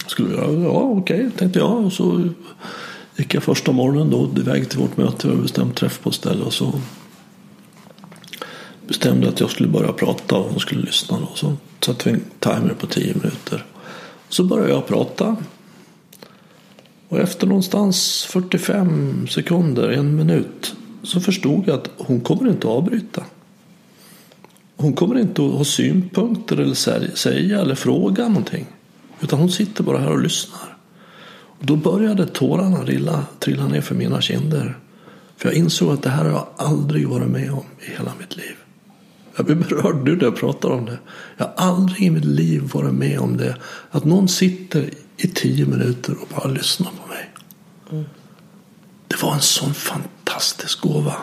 [0.07, 1.85] Skulle vi göra, ja okej, okay, tänkte jag.
[1.85, 2.29] Och så
[3.17, 6.53] gick jag första morgonen då iväg till vårt möte och bestämt träff på ställe och
[6.53, 6.73] så
[8.87, 11.19] bestämde att jag skulle börja prata och hon skulle lyssna.
[11.21, 11.29] Då.
[11.35, 13.65] så satte vi en timer på tio minuter.
[14.29, 15.37] Så började jag prata.
[17.09, 22.75] Och efter någonstans 45 sekunder, en minut, så förstod jag att hon kommer inte att
[22.75, 23.25] avbryta.
[24.77, 28.67] Hon kommer inte att ha synpunkter eller säga eller fråga någonting.
[29.21, 30.72] Utan hon sitter bara här och lyssnar.
[31.65, 34.79] Då började tårarna rilla, trilla ner för mina kinder.
[35.37, 38.37] För jag insåg att det här har jag aldrig varit med om i hela mitt
[38.37, 38.55] liv.
[39.37, 40.99] Jag blir berörd nu när jag pratar om det.
[41.37, 43.57] Jag har aldrig i mitt liv varit med om det.
[43.91, 47.31] Att någon sitter i tio minuter och bara lyssnar på mig.
[47.91, 48.05] Mm.
[49.09, 51.17] Det var en sån fantastisk gåva.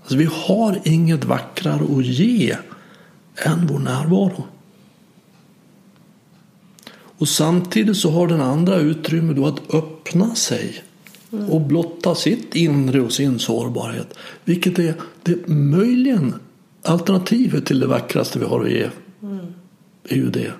[0.00, 2.56] Alltså, vi har inget vackrare att ge
[3.36, 4.46] än vår närvaro.
[7.18, 10.82] Och samtidigt så har den andra utrymme då att öppna sig
[11.32, 11.50] mm.
[11.50, 14.14] och blotta sitt inre och sin sårbarhet.
[14.44, 16.34] Vilket är det möjligen
[16.82, 18.90] alternativet till det vackraste vi har att ge.
[19.22, 19.46] Mm.
[20.08, 20.52] är ju det.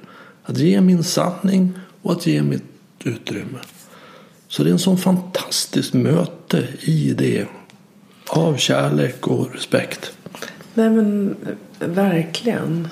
[0.45, 2.65] Att ge min sanning och att ge mitt
[3.05, 3.59] utrymme.
[4.49, 7.47] Så det är en sån fantastiskt möte i det.
[8.29, 10.13] Av kärlek och respekt.
[10.75, 11.37] Nej men
[11.79, 12.89] verkligen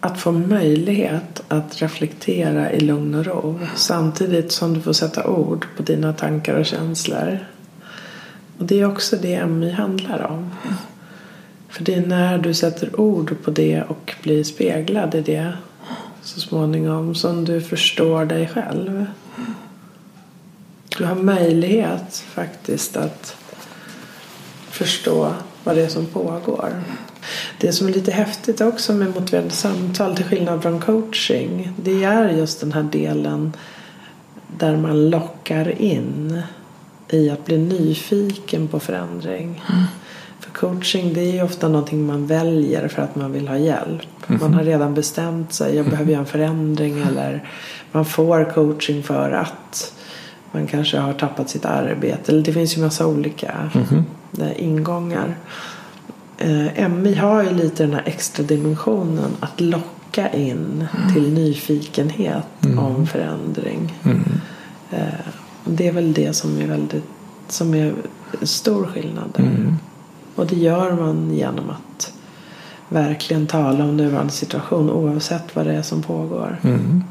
[0.00, 5.66] att få möjlighet att reflektera i lugn och ro samtidigt som du får sätta ord
[5.76, 7.38] på dina tankar och känslor.
[8.58, 10.50] Och det är också det MI handlar om.
[11.68, 15.52] För det är när du sätter ord på det och blir speglad i det
[16.22, 19.06] så småningom som du förstår dig själv.
[20.98, 23.36] Du har möjlighet faktiskt att
[24.70, 25.34] förstå
[25.64, 26.82] vad det är som pågår.
[27.58, 32.28] Det som är lite häftigt också med motiverande samtal till skillnad från coaching det är
[32.28, 33.52] just den här delen
[34.58, 36.42] där man lockar in
[37.08, 39.64] i att bli nyfiken på förändring.
[39.68, 39.84] Mm.
[40.40, 44.28] För coaching det är ju ofta någonting man väljer för att man vill ha hjälp.
[44.28, 44.40] Mm.
[44.40, 47.48] Man har redan bestämt sig, jag behöver göra en förändring eller
[47.92, 49.94] man får coaching för att
[50.52, 52.32] man kanske har tappat sitt arbete.
[52.32, 54.04] Eller det finns ju massa olika mm.
[54.56, 55.36] ingångar
[56.40, 61.14] eh, MI har ju lite den här extra dimensionen att locka in mm.
[61.14, 62.78] till nyfikenhet mm.
[62.78, 63.94] om förändring.
[64.04, 64.24] Mm.
[64.90, 65.26] Eh,
[65.64, 67.04] det är väl det som är väldigt
[67.48, 67.94] som är
[68.42, 69.42] stor skillnad där.
[69.42, 69.76] Mm.
[70.34, 72.12] Och det gör man genom att
[72.88, 76.60] verkligen tala om nuvarande situation oavsett vad det är som pågår.
[76.62, 77.04] Mm.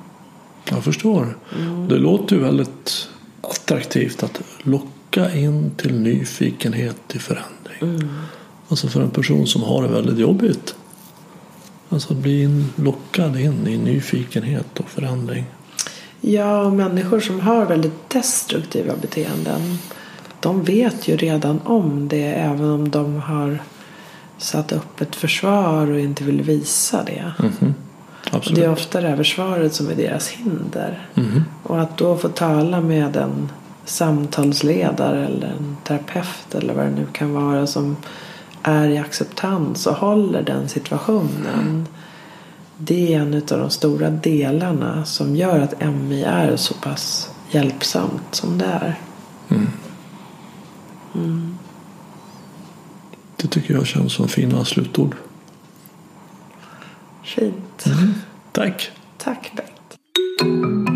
[0.70, 1.38] Jag förstår.
[1.58, 1.88] Mm.
[1.88, 3.10] Det låter ju väldigt
[3.42, 8.10] attraktivt att locka in till nyfikenhet till förändring.
[8.70, 10.76] Alltså för en person som har det väldigt jobbigt.
[11.90, 15.46] Alltså att bli in, lockad in i nyfikenhet och förändring.
[16.22, 19.78] Ja, och människor som har väldigt destruktiva beteenden.
[20.40, 23.60] De vet ju redan om det även om de har
[24.38, 27.34] satt upp ett försvar och inte vill visa det.
[27.40, 27.74] Mm -hmm.
[28.32, 28.60] Absolut.
[28.60, 31.08] det är ofta det här försvaret som är deras hinder.
[31.16, 31.42] Mm -hmm.
[31.64, 33.52] Och att då få tala med en
[33.86, 37.98] samtalsledare eller en terapeut eller vad det nu kan vara som
[38.64, 41.88] är i acceptans och håller den situationen.
[42.78, 48.36] Det är en av de stora delarna som gör att MI är så pass hjälpsamt
[48.36, 49.00] som det är.
[49.50, 49.68] Mm.
[51.16, 51.58] Mm.
[53.36, 55.16] Det tycker jag känns som fina slutord.
[57.24, 57.86] Fint.
[57.86, 58.14] Mm.
[58.52, 58.92] Tack.
[59.18, 60.89] Tack Bengt.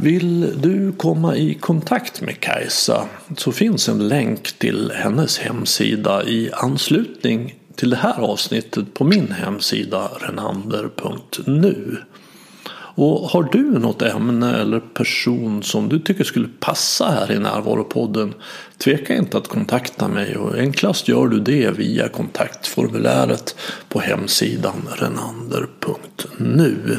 [0.00, 3.04] Vill du komma i kontakt med Kajsa
[3.36, 9.32] så finns en länk till hennes hemsida i anslutning till det här avsnittet på min
[9.32, 11.96] hemsida renander.nu.
[12.70, 18.34] Och har du något ämne eller person som du tycker skulle passa här i Närvaropodden
[18.78, 23.56] tveka inte att kontakta mig och enklast gör du det via kontaktformuläret
[23.88, 26.98] på hemsidan renander.nu.